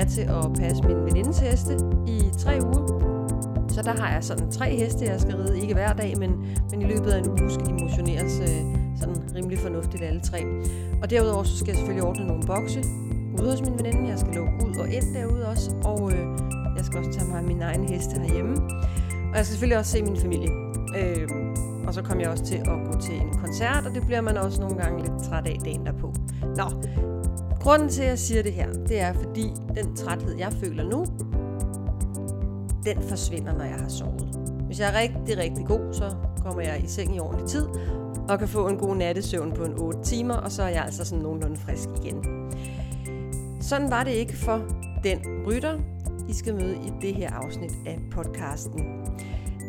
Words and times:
ja 0.00 0.04
til 0.04 0.20
at 0.20 0.44
passe 0.60 0.82
min 0.82 0.96
venindes 0.96 1.38
heste 1.38 1.72
i 2.06 2.18
tre 2.38 2.58
uger. 2.62 2.84
Så 3.68 3.82
der 3.82 4.02
har 4.02 4.12
jeg 4.12 4.24
sådan 4.24 4.50
tre 4.50 4.76
heste, 4.76 5.04
jeg 5.04 5.20
skal 5.20 5.36
ride. 5.36 5.60
Ikke 5.60 5.74
hver 5.74 5.92
dag, 5.92 6.18
men, 6.18 6.30
men 6.70 6.82
i 6.82 6.84
løbet 6.84 7.10
af 7.10 7.18
en 7.18 7.28
uge 7.28 7.50
skal 7.50 7.66
de 7.66 7.72
motioneres 7.72 8.40
øh, 8.40 8.62
sådan 9.00 9.16
rimelig 9.34 9.58
fornuftigt 9.58 10.02
alle 10.02 10.20
tre. 10.20 10.44
Og 11.02 11.10
derudover 11.10 11.42
så 11.42 11.56
skal 11.56 11.68
jeg 11.68 11.76
selvfølgelig 11.76 12.08
ordne 12.08 12.26
nogle 12.26 12.42
bokse 12.46 12.84
ude 13.40 13.50
hos 13.50 13.62
min 13.62 13.78
veninde. 13.78 14.08
Jeg 14.08 14.18
skal 14.18 14.34
lukke 14.34 14.52
ud 14.66 14.76
og 14.76 14.88
ind 14.88 15.14
derude 15.14 15.48
også. 15.48 15.70
Og 15.84 16.12
øh, 16.12 16.24
jeg 16.76 16.84
skal 16.84 16.98
også 16.98 17.12
tage 17.12 17.28
mig 17.28 17.38
af 17.38 17.44
min 17.44 17.62
egen 17.62 17.88
heste 17.88 18.20
herhjemme. 18.20 18.56
Og 19.30 19.36
jeg 19.36 19.44
skal 19.44 19.52
selvfølgelig 19.54 19.78
også 19.78 19.92
se 19.92 20.02
min 20.02 20.16
familie. 20.16 20.50
Øh, 20.98 21.28
og 21.86 21.94
så 21.94 22.02
kommer 22.02 22.22
jeg 22.24 22.30
også 22.30 22.44
til 22.44 22.56
at 22.56 22.78
gå 22.92 23.00
til 23.00 23.14
en 23.14 23.30
koncert, 23.44 23.86
og 23.86 23.94
det 23.94 24.06
bliver 24.06 24.20
man 24.20 24.36
også 24.36 24.60
nogle 24.60 24.76
gange 24.76 25.02
lidt 25.02 25.22
træt 25.28 25.46
af 25.46 25.58
dagen 25.64 25.86
derpå. 25.86 26.14
Nå, 26.56 26.66
grunden 27.60 27.88
til, 27.88 28.02
at 28.02 28.08
jeg 28.08 28.18
siger 28.18 28.42
det 28.42 28.52
her, 28.52 28.72
det 28.72 29.00
er 29.00 29.12
fordi 29.12 29.52
den 29.74 29.96
træthed, 29.96 30.36
jeg 30.38 30.52
føler 30.52 30.84
nu, 30.84 31.06
den 32.84 33.02
forsvinder, 33.08 33.52
når 33.52 33.64
jeg 33.64 33.76
har 33.76 33.88
sovet. 33.88 34.38
Hvis 34.66 34.80
jeg 34.80 34.88
er 34.88 34.98
rigtig, 35.00 35.38
rigtig 35.38 35.66
god, 35.66 35.92
så 35.92 36.14
kommer 36.42 36.62
jeg 36.62 36.84
i 36.84 36.86
seng 36.86 37.16
i 37.16 37.20
ordentlig 37.20 37.48
tid, 37.48 37.66
og 38.28 38.38
kan 38.38 38.48
få 38.48 38.68
en 38.68 38.76
god 38.76 38.96
nattesøvn 38.96 39.52
på 39.52 39.64
en 39.64 39.74
8 39.78 40.02
timer, 40.02 40.34
og 40.34 40.52
så 40.52 40.62
er 40.62 40.68
jeg 40.68 40.84
altså 40.84 41.04
sådan 41.04 41.22
nogenlunde 41.22 41.56
frisk 41.56 41.88
igen. 42.04 42.50
Sådan 43.60 43.90
var 43.90 44.04
det 44.04 44.10
ikke 44.10 44.36
for 44.36 44.62
den 45.04 45.18
rytter, 45.46 45.78
I 46.28 46.32
skal 46.32 46.54
møde 46.54 46.76
i 46.76 46.92
det 47.00 47.14
her 47.14 47.30
afsnit 47.32 47.72
af 47.86 48.00
podcasten. 48.10 48.84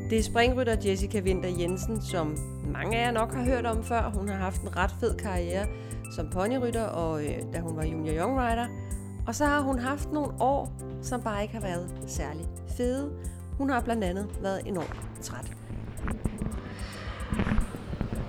Det 0.10 0.20
er 0.20 0.24
springrytter 0.24 0.76
Jessica 0.86 1.22
Winter 1.22 1.50
Jensen, 1.60 2.02
som 2.02 2.38
mange 2.74 2.98
af 2.98 3.06
jer 3.06 3.12
nok 3.12 3.34
har 3.34 3.44
hørt 3.44 3.66
om 3.66 3.84
før. 3.84 4.12
Hun 4.18 4.30
har 4.30 4.36
haft 4.36 4.62
en 4.62 4.78
ret 4.78 4.92
fed 5.00 5.16
karriere 5.16 5.68
som 6.12 6.30
ponyrytter, 6.30 6.84
og 6.84 7.24
øh, 7.24 7.36
da 7.54 7.60
hun 7.60 7.78
var 7.78 7.84
junior 7.84 8.14
young 8.14 8.40
rider. 8.40 8.68
Og 9.28 9.36
så 9.36 9.46
har 9.46 9.60
hun 9.60 9.80
haft 9.80 10.12
nogle 10.12 10.32
år, 10.40 10.74
som 11.02 11.22
bare 11.22 11.42
ikke 11.42 11.54
har 11.54 11.62
været 11.62 11.90
særlig 12.08 12.46
fede. 12.78 13.10
Hun 13.58 13.70
har 13.70 13.82
blandt 13.82 14.04
andet 14.04 14.28
været 14.42 14.62
enormt 14.66 14.96
træt. 15.22 15.52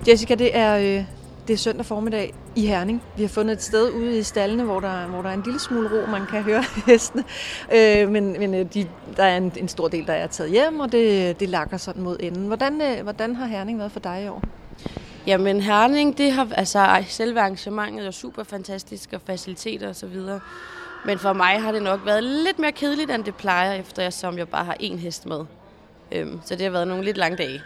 Jessica, 0.07 0.35
det 0.35 0.57
er, 0.57 0.77
øh, 0.77 1.05
det 1.47 1.53
er 1.53 1.57
søndag 1.57 1.85
formiddag 1.85 2.33
i 2.55 2.67
Herning. 2.67 3.03
Vi 3.17 3.21
har 3.21 3.29
fundet 3.29 3.53
et 3.53 3.61
sted 3.61 3.91
ude 3.91 4.19
i 4.19 4.23
stallene, 4.23 4.63
hvor 4.63 4.79
der, 4.79 5.07
hvor 5.07 5.21
der 5.21 5.29
er 5.29 5.33
en 5.33 5.43
lille 5.45 5.59
smule 5.59 5.89
ro, 5.89 6.11
man 6.11 6.25
kan 6.25 6.43
høre 6.43 6.63
hestene. 6.87 7.23
Øh, 7.75 8.09
men 8.09 8.35
men 8.39 8.53
øh, 8.53 8.73
de, 8.73 8.87
der 9.17 9.23
er 9.23 9.37
en, 9.37 9.51
en 9.57 9.67
stor 9.67 9.87
del, 9.87 10.07
der 10.07 10.13
er 10.13 10.27
taget 10.27 10.51
hjem, 10.51 10.79
og 10.79 10.91
det, 10.91 11.39
det 11.39 11.49
lakker 11.49 11.77
sådan 11.77 12.03
mod 12.03 12.17
enden. 12.19 12.47
Hvordan, 12.47 12.81
øh, 12.81 13.03
hvordan 13.03 13.35
har 13.35 13.45
Herning 13.45 13.79
været 13.79 13.91
for 13.91 13.99
dig 13.99 14.23
i 14.23 14.27
år? 14.27 14.41
Jamen 15.27 15.61
Herning, 15.61 16.17
det 16.17 16.31
har, 16.31 16.47
altså 16.55 17.03
selve 17.07 17.39
arrangementet 17.39 18.07
er 18.07 18.11
super 18.11 18.43
fantastisk, 18.43 19.09
og 19.13 19.21
faciliteter 19.25 19.89
og 19.89 19.95
så 19.95 20.07
videre. 20.07 20.39
Men 21.05 21.19
for 21.19 21.33
mig 21.33 21.61
har 21.61 21.71
det 21.71 21.83
nok 21.83 22.05
været 22.05 22.23
lidt 22.23 22.59
mere 22.59 22.71
kedeligt, 22.71 23.11
end 23.11 23.23
det 23.23 23.35
plejer, 23.35 23.73
efter 23.73 24.03
jeg, 24.03 24.13
som 24.13 24.37
jeg 24.37 24.49
bare 24.49 24.65
har 24.65 24.77
én 24.81 24.95
hest 24.95 25.25
med. 25.25 25.45
Øhm, 26.11 26.39
så 26.45 26.55
det 26.55 26.63
har 26.63 26.69
været 26.69 26.87
nogle 26.87 27.03
lidt 27.03 27.17
lange 27.17 27.37
dage. 27.37 27.61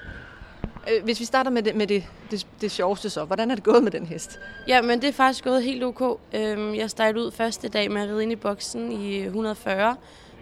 Øh, 0.92 1.04
hvis 1.04 1.20
vi 1.20 1.26
starter 1.26 1.52
med 1.52 1.64
det, 1.64 1.76
med 1.76 1.88
det, 1.88 2.04
det, 2.32 2.48
det 2.62 2.72
sjoveste 2.72 3.10
så, 3.10 3.26
hvordan 3.26 3.52
er 3.52 3.56
det 3.56 3.64
gået 3.64 3.84
med 3.84 3.92
den 3.92 4.06
hest? 4.06 4.40
Ja, 4.68 4.82
men 4.82 5.02
det 5.02 5.08
er 5.10 5.14
faktisk 5.14 5.44
gået 5.44 5.64
helt 5.64 5.84
ok. 5.84 6.20
Øhm, 6.34 6.76
jeg 6.76 6.90
startede 6.90 7.26
ud 7.26 7.32
første 7.32 7.68
dag 7.68 7.92
med 7.92 8.02
at 8.02 8.10
ride 8.10 8.24
ind 8.24 8.32
i 8.32 8.36
boksen 8.36 8.92
i 8.92 9.20
140, 9.20 9.96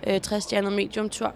øh, 0.07 0.21
60 0.21 0.43
stjernet 0.43 0.73
medium 0.73 1.09
tur. 1.09 1.33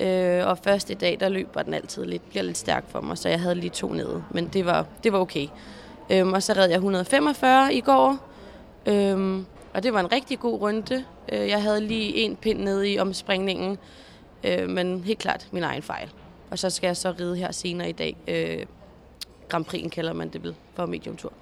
Øh, 0.00 0.46
og 0.46 0.58
første 0.58 0.94
dag, 0.94 1.16
der 1.20 1.28
løber 1.28 1.62
den 1.62 1.74
altid 1.74 2.04
lidt, 2.04 2.28
bliver 2.28 2.42
lidt 2.42 2.58
stærk 2.58 2.84
for 2.88 3.00
mig, 3.00 3.18
så 3.18 3.28
jeg 3.28 3.40
havde 3.40 3.54
lige 3.54 3.70
to 3.70 3.92
nede, 3.92 4.24
men 4.30 4.48
det 4.48 4.66
var, 4.66 4.86
det 5.04 5.12
var 5.12 5.18
okay. 5.18 5.46
Øhm, 6.10 6.32
og 6.32 6.42
så 6.42 6.52
red 6.52 6.68
jeg 6.68 6.74
145 6.74 7.74
i 7.74 7.80
går, 7.80 8.16
øhm, 8.86 9.46
og 9.74 9.82
det 9.82 9.92
var 9.92 10.00
en 10.00 10.12
rigtig 10.12 10.38
god 10.38 10.60
runde. 10.60 11.04
Øh, 11.32 11.48
jeg 11.48 11.62
havde 11.62 11.80
lige 11.80 12.14
en 12.14 12.36
pind 12.36 12.60
nede 12.60 12.90
i 12.90 12.98
omspringningen, 12.98 13.78
øh, 14.44 14.68
men 14.68 15.04
helt 15.04 15.18
klart 15.18 15.48
min 15.52 15.62
egen 15.62 15.82
fejl. 15.82 16.10
Og 16.50 16.58
så 16.58 16.70
skal 16.70 16.86
jeg 16.86 16.96
så 16.96 17.14
ride 17.20 17.36
her 17.36 17.52
senere 17.52 17.88
i 17.88 17.92
dag. 17.92 18.16
Øh, 18.28 18.66
Grand 19.48 19.66
Prix'en 19.66 19.88
kalder 19.88 20.12
man 20.12 20.28
det 20.28 20.42
vel 20.42 20.54
for 20.74 20.86
medium 20.86 21.16
tur. 21.16 21.32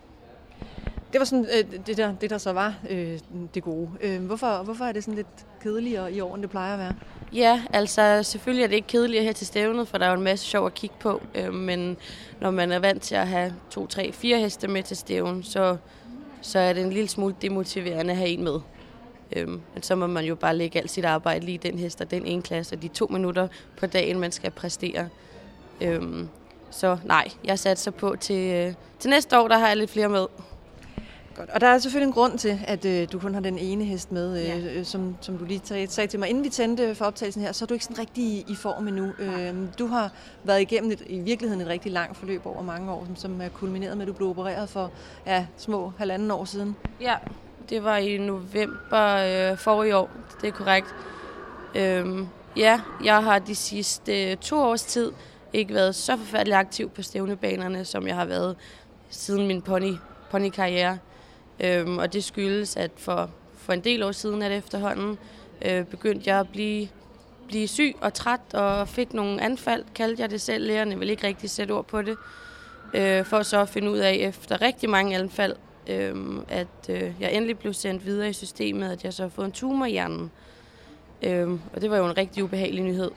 Det 1.13 1.19
var 1.19 1.25
sådan 1.25 1.47
øh, 1.59 1.87
det, 1.87 1.97
der, 1.97 2.15
det, 2.21 2.31
der 2.31 2.39
så 2.39 2.53
var 2.53 2.75
øh, 2.91 3.19
det 3.55 3.63
gode. 3.63 3.91
Øh, 4.01 4.25
hvorfor, 4.25 4.63
hvorfor 4.63 4.85
er 4.85 4.93
det 4.93 5.05
sådan 5.05 5.15
lidt 5.15 5.47
kedeligere 5.63 6.13
i 6.13 6.21
år, 6.21 6.35
end 6.35 6.43
det 6.43 6.51
plejer 6.51 6.73
at 6.73 6.79
være? 6.79 6.95
Ja, 7.33 7.63
altså 7.73 8.23
selvfølgelig 8.23 8.65
er 8.65 8.69
det 8.69 8.77
ikke 8.77 8.89
kedeligere 8.89 9.25
her 9.25 9.33
til 9.33 9.47
stævnet, 9.47 9.89
for 9.89 9.99
der 9.99 10.07
er 10.07 10.11
jo 10.11 10.17
en 10.17 10.25
masse 10.25 10.47
sjov 10.47 10.67
at 10.67 10.75
kigge 10.75 10.97
på. 11.01 11.23
Øh, 11.35 11.55
men 11.55 11.97
når 12.41 12.51
man 12.51 12.73
er 12.73 12.79
vant 12.79 13.03
til 13.03 13.15
at 13.15 13.29
have 13.29 13.55
to, 13.71 13.87
tre, 13.87 14.13
fire 14.13 14.39
heste 14.39 14.69
med 14.69 14.83
til 14.83 14.97
stævn, 14.97 15.43
så, 15.43 15.77
så 16.41 16.59
er 16.59 16.73
det 16.73 16.83
en 16.83 16.93
lille 16.93 17.09
smule 17.09 17.35
demotiverende 17.43 18.11
at 18.11 18.17
have 18.17 18.29
en 18.29 18.45
med. 18.45 18.61
Øhm, 19.37 19.61
men 19.75 19.83
så 19.83 19.95
må 19.95 20.07
man 20.07 20.25
jo 20.25 20.35
bare 20.35 20.57
lægge 20.57 20.79
alt 20.79 20.91
sit 20.91 21.05
arbejde 21.05 21.45
lige 21.47 21.59
den 21.59 21.79
hest 21.79 22.01
og 22.01 22.11
den 22.11 22.27
ene 22.27 22.43
klasse, 22.43 22.77
og 22.77 22.83
de 22.83 22.89
to 22.89 23.07
minutter 23.07 23.49
på 23.77 23.87
dagen, 23.87 24.19
man 24.19 24.33
skal 24.33 24.51
præstere. 24.51 25.09
Øhm, 25.81 26.29
så 26.71 26.99
nej, 27.05 27.29
jeg 27.45 27.59
satser 27.59 27.91
på 27.91 28.17
til, 28.21 28.55
øh, 28.55 28.75
til 28.99 29.11
næste 29.11 29.39
år, 29.39 29.49
der 29.49 29.59
har 29.59 29.69
jeg 29.69 29.77
lidt 29.77 29.91
flere 29.91 30.09
med. 30.09 30.27
Godt. 31.39 31.51
Og 31.51 31.61
der 31.61 31.67
er 31.67 31.79
selvfølgelig 31.79 32.07
en 32.07 32.13
grund 32.13 32.39
til, 32.39 32.61
at 32.67 32.85
øh, 32.85 33.09
du 33.13 33.19
kun 33.19 33.35
har 33.35 33.41
den 33.41 33.59
ene 33.59 33.85
hest 33.85 34.13
med, 34.13 34.41
øh, 34.41 34.77
ja. 34.77 34.85
som, 34.85 35.17
som 35.21 35.39
du 35.39 35.45
lige 35.45 35.61
sagde, 35.65 36.07
til 36.07 36.19
mig. 36.19 36.29
Inden 36.29 36.45
vi 36.45 36.49
tændte 36.49 36.95
for 36.95 37.05
optagelsen 37.05 37.43
her, 37.43 37.53
så 37.53 37.65
er 37.65 37.67
du 37.67 37.75
ikke 37.75 37.85
sådan 37.85 37.99
rigtig 37.99 38.25
i, 38.25 38.45
i 38.49 38.55
form 38.55 38.89
endnu. 38.89 39.13
Øh, 39.19 39.55
du 39.79 39.87
har 39.87 40.13
været 40.45 40.61
igennem 40.61 40.91
et, 40.91 41.03
i 41.07 41.19
virkeligheden 41.19 41.63
et 41.63 41.69
rigtig 41.69 41.93
langt 41.93 42.17
forløb 42.17 42.47
over 42.47 42.63
mange 42.63 42.93
år, 42.93 43.05
som, 43.05 43.17
som 43.17 43.41
er 43.41 43.49
kulmineret 43.49 43.97
med, 43.97 44.07
at 44.07 44.09
du 44.09 44.13
blev 44.13 44.29
opereret 44.29 44.69
for 44.69 44.91
ja, 45.27 45.47
små 45.57 45.93
halvanden 45.99 46.31
år 46.31 46.45
siden. 46.45 46.77
Ja, 47.01 47.15
det 47.69 47.85
var 47.85 47.97
i 47.97 48.19
november 48.19 49.51
øh, 49.51 49.59
for 49.59 49.85
i 49.85 49.93
år, 49.93 50.11
det 50.41 50.49
er 50.49 50.53
korrekt. 50.53 50.95
Øhm, 51.75 52.29
ja, 52.57 52.81
jeg 53.05 53.23
har 53.23 53.39
de 53.39 53.55
sidste 53.55 54.35
to 54.35 54.57
års 54.57 54.83
tid 54.83 55.13
ikke 55.53 55.75
været 55.75 55.95
så 55.95 56.17
forfærdelig 56.17 56.55
aktiv 56.55 56.91
på 56.91 57.03
stævnebanerne, 57.03 57.85
som 57.85 58.07
jeg 58.07 58.15
har 58.15 58.25
været 58.25 58.57
siden 59.11 59.47
min 59.47 59.63
pony, 59.63 59.93
ponykarriere. 60.31 60.99
Øhm, 61.61 61.99
og 61.99 62.13
det 62.13 62.25
skyldes, 62.25 62.77
at 62.77 62.91
for, 62.97 63.31
for 63.57 63.73
en 63.73 63.81
del 63.81 64.03
år 64.03 64.13
siden 64.13 64.43
at 64.43 64.53
efterhånden 64.53 65.19
øh, 65.65 65.85
begyndte 65.85 66.31
jeg 66.31 66.41
at 66.41 66.49
blive, 66.49 66.89
blive 67.49 67.69
syg 67.69 67.95
og 68.01 68.15
træt 68.15 68.55
og 68.55 68.89
fik 68.89 69.15
nogle 69.15 69.43
anfald, 69.43 69.85
kaldte 69.95 70.23
jeg 70.23 70.31
det 70.31 70.41
selv. 70.41 70.67
Lægerne 70.67 70.99
vil 70.99 71.11
ikke 71.11 71.27
rigtig 71.27 71.51
sætte 71.51 71.73
ord 71.73 71.87
på 71.87 72.03
det. 72.03 72.17
Øh, 72.95 73.25
for 73.25 73.43
så 73.43 73.61
at 73.61 73.69
finde 73.69 73.91
ud 73.91 73.99
af, 73.99 74.13
efter 74.13 74.63
rigtig 74.63 74.91
mange 74.91 75.17
anfald, 75.17 75.57
øh, 75.87 76.17
at 76.49 76.67
øh, 76.89 77.13
jeg 77.21 77.33
endelig 77.33 77.59
blev 77.59 77.73
sendt 77.73 78.07
videre 78.07 78.29
i 78.29 78.33
systemet, 78.33 78.91
at 78.91 79.05
jeg 79.05 79.13
så 79.13 79.23
har 79.23 79.29
fået 79.29 79.47
en 79.47 79.53
tumor 79.53 79.87
i 79.87 79.91
hjernen. 79.91 80.31
Øh, 81.23 81.51
og 81.51 81.81
det 81.81 81.91
var 81.91 81.97
jo 81.97 82.07
en 82.07 82.17
rigtig 82.17 82.45
ubehagelig 82.45 82.85
nyhed. 82.85 83.11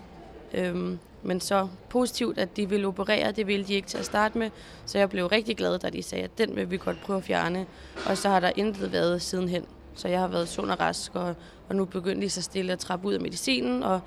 Øh, 0.54 0.98
men 1.24 1.40
så 1.40 1.68
positivt, 1.90 2.38
at 2.38 2.58
de 2.58 2.70
ville 2.70 2.88
operere, 2.88 3.32
det 3.32 3.48
ville 3.48 3.66
de 3.66 3.74
ikke 3.74 3.88
til 3.88 3.98
at 3.98 4.06
starte 4.06 4.38
med. 4.38 4.50
Så 4.86 4.98
jeg 4.98 5.10
blev 5.10 5.26
rigtig 5.26 5.58
glad, 5.58 5.80
da 5.80 5.90
de 5.90 6.04
sagde, 6.04 6.24
at 6.24 6.38
den 6.38 6.56
vil 6.56 6.72
vi 6.72 6.78
godt 6.78 7.02
prøve 7.02 7.18
at 7.18 7.24
fjerne. 7.24 7.66
Og 8.06 8.18
så 8.18 8.30
har 8.30 8.40
der 8.40 8.52
intet 8.56 8.92
været 8.92 9.22
sidenhen. 9.22 9.66
Så 9.96 10.08
jeg 10.08 10.20
har 10.20 10.28
været 10.28 10.50
sund 10.50 10.72
og 10.72 10.80
rask, 10.80 11.16
og, 11.16 11.36
og 11.70 11.76
nu 11.76 11.86
begyndte 11.86 12.26
de 12.26 12.30
så 12.30 12.42
stille 12.42 12.74
at 12.74 12.80
trappe 12.80 13.08
ud 13.08 13.14
af 13.14 13.22
medicinen, 13.22 13.84
og 13.84 14.02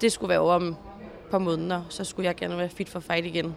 det 0.00 0.12
skulle 0.12 0.28
være 0.28 0.38
over 0.38 0.54
om 0.54 0.68
et 0.68 0.76
par 1.30 1.38
måneder. 1.38 1.82
Så 1.88 2.04
skulle 2.04 2.26
jeg 2.26 2.36
gerne 2.36 2.56
være 2.56 2.68
fit 2.68 2.88
for 2.88 3.00
fight 3.00 3.26
igen. 3.26 3.54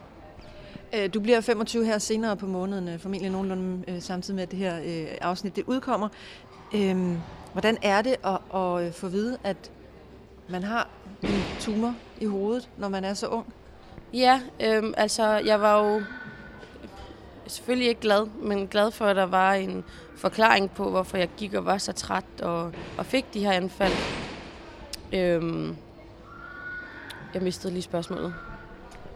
Øh, 0.95 1.13
du 1.13 1.19
bliver 1.19 1.41
25 1.41 1.85
her 1.85 1.97
senere 1.97 2.37
på 2.37 2.45
måneden, 2.45 2.87
øh, 2.87 2.99
formentlig 2.99 3.31
nogenlunde 3.31 3.83
øh, 3.87 4.01
samtidig 4.01 4.35
med, 4.35 4.43
at 4.43 4.51
det 4.51 4.59
her 4.59 4.79
afsnit 5.21 5.55
det 5.55 5.63
udkommer. 5.67 6.09
Øhm, 6.75 7.17
hvordan 7.53 7.77
er 7.81 8.01
det 8.01 8.15
at, 8.23 8.39
at 8.55 8.93
få 8.93 9.05
at 9.05 9.13
vide, 9.13 9.37
at 9.43 9.71
man 10.49 10.63
har 10.63 10.89
en 11.23 11.43
tumor 11.59 11.95
i 12.21 12.25
hovedet, 12.25 12.69
når 12.77 12.89
man 12.89 13.03
er 13.03 13.13
så 13.13 13.27
ung? 13.27 13.53
Ja, 14.13 14.41
øhm, 14.63 14.93
altså 14.97 15.27
jeg 15.27 15.61
var 15.61 15.83
jo 15.83 16.01
selvfølgelig 17.47 17.89
ikke 17.89 18.01
glad, 18.01 18.25
men 18.25 18.67
glad 18.67 18.91
for, 18.91 19.05
at 19.05 19.15
der 19.15 19.25
var 19.25 19.53
en 19.53 19.83
forklaring 20.15 20.71
på, 20.71 20.89
hvorfor 20.89 21.17
jeg 21.17 21.29
gik 21.37 21.53
og 21.53 21.65
var 21.65 21.77
så 21.77 21.93
træt 21.93 22.41
og, 22.41 22.71
og 22.97 23.05
fik 23.05 23.33
de 23.33 23.39
her 23.39 23.51
anfald. 23.51 23.93
Øhm, 25.13 25.75
jeg 27.33 27.41
mistede 27.41 27.73
lige 27.73 27.83
spørgsmålet. 27.83 28.33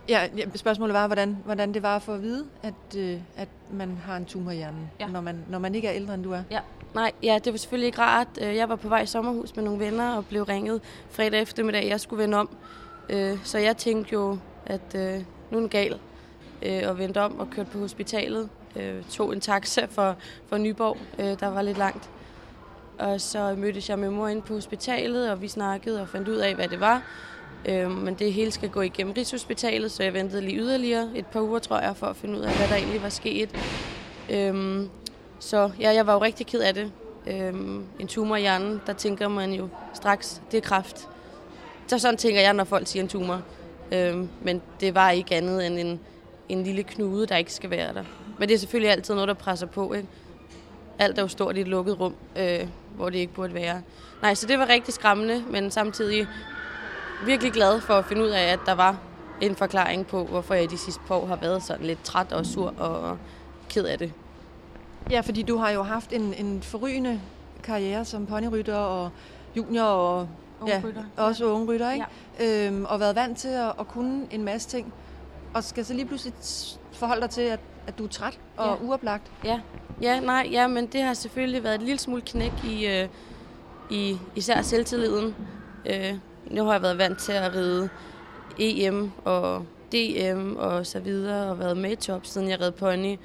Ja, 0.10 0.28
spørgsmålet 0.56 0.94
var, 0.94 1.07
hvordan, 1.07 1.38
hvordan 1.45 1.74
det 1.74 1.84
var 1.84 1.95
at 1.95 2.02
få 2.02 2.13
at 2.13 2.22
vide, 2.22 2.45
at, 2.63 2.98
øh, 2.98 3.18
at 3.38 3.48
man 3.72 3.98
har 4.06 4.18
en 4.18 4.25
tumor 4.25 4.52
i 4.52 4.56
hjernen, 4.56 4.92
ja. 5.00 5.07
når, 5.07 5.22
man, 5.22 5.45
når 5.50 5.60
man 5.60 5.75
ikke 5.75 5.88
er 5.88 5.94
ældre, 5.94 6.13
end 6.13 6.24
du 6.24 6.31
er. 6.31 6.44
Ja, 6.52 6.60
nej, 6.94 7.12
ja, 7.24 7.40
det 7.44 7.54
var 7.54 7.57
selvfølgelig 7.57 7.86
ikke 7.86 8.02
rart. 8.02 8.28
Øh, 8.42 8.56
jeg 8.56 8.69
var 8.69 8.75
på 8.75 8.90
vej 8.90 9.02
i 9.02 9.06
sommerhus 9.06 9.56
med 9.56 9.63
nogle 9.63 9.80
venner 9.80 10.16
og 10.16 10.25
blev 10.25 10.44
ringet 10.44 10.81
fredag 11.10 11.42
eftermiddag, 11.42 11.88
jeg 11.88 12.00
skulle 12.00 12.24
vende 12.24 12.38
om. 12.38 12.50
Øh, 13.10 13.38
så 13.44 13.58
jeg 13.58 13.78
tænkte 13.78 14.14
jo, 14.14 14.38
at 14.66 14.96
øh, 14.96 15.24
nu 15.52 15.58
er 15.58 15.62
den 15.62 15.70
gal, 15.70 16.00
øh, 16.62 16.82
og 16.88 16.98
vendte 16.98 17.22
om 17.22 17.40
og 17.40 17.50
kørte 17.50 17.70
på 17.72 17.80
hospitalet. 17.80 18.50
Øh, 18.76 19.04
tog 19.10 19.34
en 19.34 19.42
taxa 19.42 19.86
for, 19.86 20.16
for 20.48 20.58
Nyborg, 20.58 20.98
øh, 21.20 21.40
der 21.40 21.48
var 21.48 21.62
lidt 21.62 21.78
langt. 21.78 22.10
og 23.00 23.22
så 23.22 23.56
mødtes 23.58 23.90
jeg 23.90 24.00
med 24.00 24.10
mor 24.10 24.28
inde 24.28 24.42
på 24.42 24.54
hospitalet, 24.54 25.32
og 25.32 25.42
vi 25.42 25.48
snakkede 25.48 26.02
og 26.02 26.10
fandt 26.10 26.28
ud 26.28 26.36
af, 26.36 26.56
hvad 26.56 26.68
det 26.68 26.80
var. 26.80 27.04
Øh, 27.66 27.92
men 27.92 28.14
det 28.14 28.34
hele 28.34 28.52
skal 28.52 28.70
gå 28.70 28.82
igennem 28.82 29.14
Rigshospitalet, 29.18 29.92
så 29.92 30.04
jeg 30.04 30.14
ventede 30.14 30.42
lige 30.42 30.58
yderligere 30.58 31.10
et 31.16 31.26
par 31.26 31.42
uger, 31.42 31.60
tror 31.60 31.80
jeg, 31.80 31.96
for 31.96 32.08
at 32.08 32.16
finde 32.16 32.40
ud 32.40 32.44
af, 32.44 32.58
hvad 32.58 32.68
der 32.68 32.76
egentlig 32.76 33.04
var 33.04 33.10
sket. 33.10 33.50
Øh, 34.32 34.82
så 35.40 35.72
ja, 35.80 35.94
jeg 35.94 36.08
var 36.08 36.14
jo 36.14 36.22
rigtig 36.22 36.48
ked 36.48 36.60
af 36.60 36.74
det. 36.74 36.92
Øh, 37.28 37.54
en 38.00 38.08
tumor 38.08 38.36
i 38.36 38.42
hjernen, 38.42 38.82
der 38.88 38.94
tænker 38.94 39.28
man 39.28 39.54
jo 39.54 39.68
straks, 39.94 40.42
det 40.52 40.58
er 40.58 40.62
kræft. 40.62 41.08
Så 41.90 42.00
sådan 42.00 42.18
tænker 42.18 42.42
jeg, 42.42 42.54
når 42.54 42.64
folk 42.64 42.88
siger 42.88 43.04
en 43.04 43.10
tumor. 43.10 43.42
Øhm, 43.92 44.30
men 44.42 44.62
det 44.80 44.96
var 44.96 45.12
ikke 45.12 45.36
andet 45.36 45.68
end 45.68 45.80
en, 45.80 46.00
en 46.50 46.64
lille 46.64 46.84
knude, 46.84 47.26
der 47.28 47.36
ikke 47.36 47.54
skal 47.54 47.70
være 47.70 47.94
der. 47.94 48.04
Men 48.40 48.50
det 48.50 48.56
er 48.56 48.60
selvfølgelig 48.60 48.92
altid 48.92 49.14
noget, 49.14 49.28
der 49.28 49.34
presser 49.34 49.68
på. 49.68 49.94
Ikke? 49.94 50.08
Alt 51.00 51.18
er 51.18 51.22
jo 51.22 51.28
stort 51.28 51.58
i 51.58 51.62
et 51.62 51.68
lukket 51.68 52.00
rum, 52.00 52.16
øh, 52.36 52.68
hvor 52.96 53.10
det 53.10 53.18
ikke 53.18 53.34
burde 53.34 53.54
være. 53.54 53.82
Nej, 54.22 54.34
så 54.34 54.48
det 54.48 54.60
var 54.60 54.70
rigtig 54.70 54.94
skræmmende, 54.94 55.44
men 55.50 55.72
samtidig 55.72 56.28
virkelig 57.26 57.52
glad 57.52 57.82
for 57.82 57.94
at 57.94 58.06
finde 58.06 58.24
ud 58.24 58.30
af, 58.30 58.44
at 58.44 58.60
der 58.66 58.74
var 58.76 58.98
en 59.42 59.56
forklaring 59.56 60.08
på, 60.08 60.24
hvorfor 60.24 60.54
jeg 60.54 60.72
de 60.72 60.78
sidste 60.78 61.02
par 61.08 61.16
år 61.16 61.26
har 61.26 61.36
været 61.36 61.64
sådan 61.64 61.86
lidt 61.86 62.04
træt 62.04 62.34
og 62.34 62.46
sur 62.46 62.74
og 62.78 63.18
ked 63.70 63.86
af 63.86 63.98
det. 63.98 64.14
Ja, 65.12 65.22
fordi 65.22 65.42
du 65.42 65.58
har 65.58 65.70
jo 65.70 65.84
haft 65.84 66.14
en, 66.14 66.34
en 66.34 66.62
forrygende 66.62 67.22
karriere 67.64 68.06
som 68.06 68.26
ponyrytter 68.26 68.76
og 68.76 69.10
junior 69.56 69.84
og 69.84 70.28
ja, 70.68 70.82
også 71.18 71.46
unge 71.46 71.74
rytter, 71.74 71.92
ikke? 71.92 72.06
Ja. 72.40 72.68
Øhm, 72.68 72.86
og 72.86 73.00
været 73.00 73.16
vant 73.16 73.38
til 73.38 73.48
at, 73.48 73.74
at 73.80 73.88
kunne 73.88 74.28
en 74.32 74.44
masse 74.44 74.70
ting. 74.70 74.94
Og 75.54 75.64
skal 75.64 75.86
så 75.86 75.94
lige 75.94 76.06
pludselig 76.06 76.34
forholde 76.92 77.22
dig 77.22 77.30
til, 77.30 77.42
at, 77.42 77.60
at 77.88 77.98
du 77.98 78.04
er 78.04 78.08
træt 78.08 78.40
og 78.58 78.78
ja. 78.82 78.86
uoplagt. 78.86 79.32
Ja. 79.44 79.60
ja, 80.02 80.20
nej, 80.20 80.50
ja, 80.52 80.68
men 80.68 80.88
det 80.88 81.02
har 81.02 81.14
selvfølgelig 81.14 81.64
været 81.64 81.76
et 81.76 81.82
lille 81.82 82.00
smule 82.00 82.22
knæk 82.22 82.52
i, 82.64 82.88
øh, 82.88 83.08
i 83.92 84.18
især 84.36 84.62
selvtilliden. 84.62 85.36
Øh, 85.86 86.14
nu 86.52 86.64
har 86.64 86.72
jeg 86.72 86.82
været 86.82 86.98
vant 86.98 87.20
til 87.20 87.32
at 87.32 87.56
ride 87.56 87.90
EM 88.60 89.12
og 89.26 89.66
DM 89.92 90.56
og 90.56 90.86
så 90.86 91.00
videre, 91.00 91.52
og 91.52 91.60
været 91.60 91.78
med 91.78 91.92
i 91.92 91.96
top, 91.96 92.26
siden 92.26 92.50
jeg 92.50 92.62
red 92.62 92.72
pony. 92.72 93.18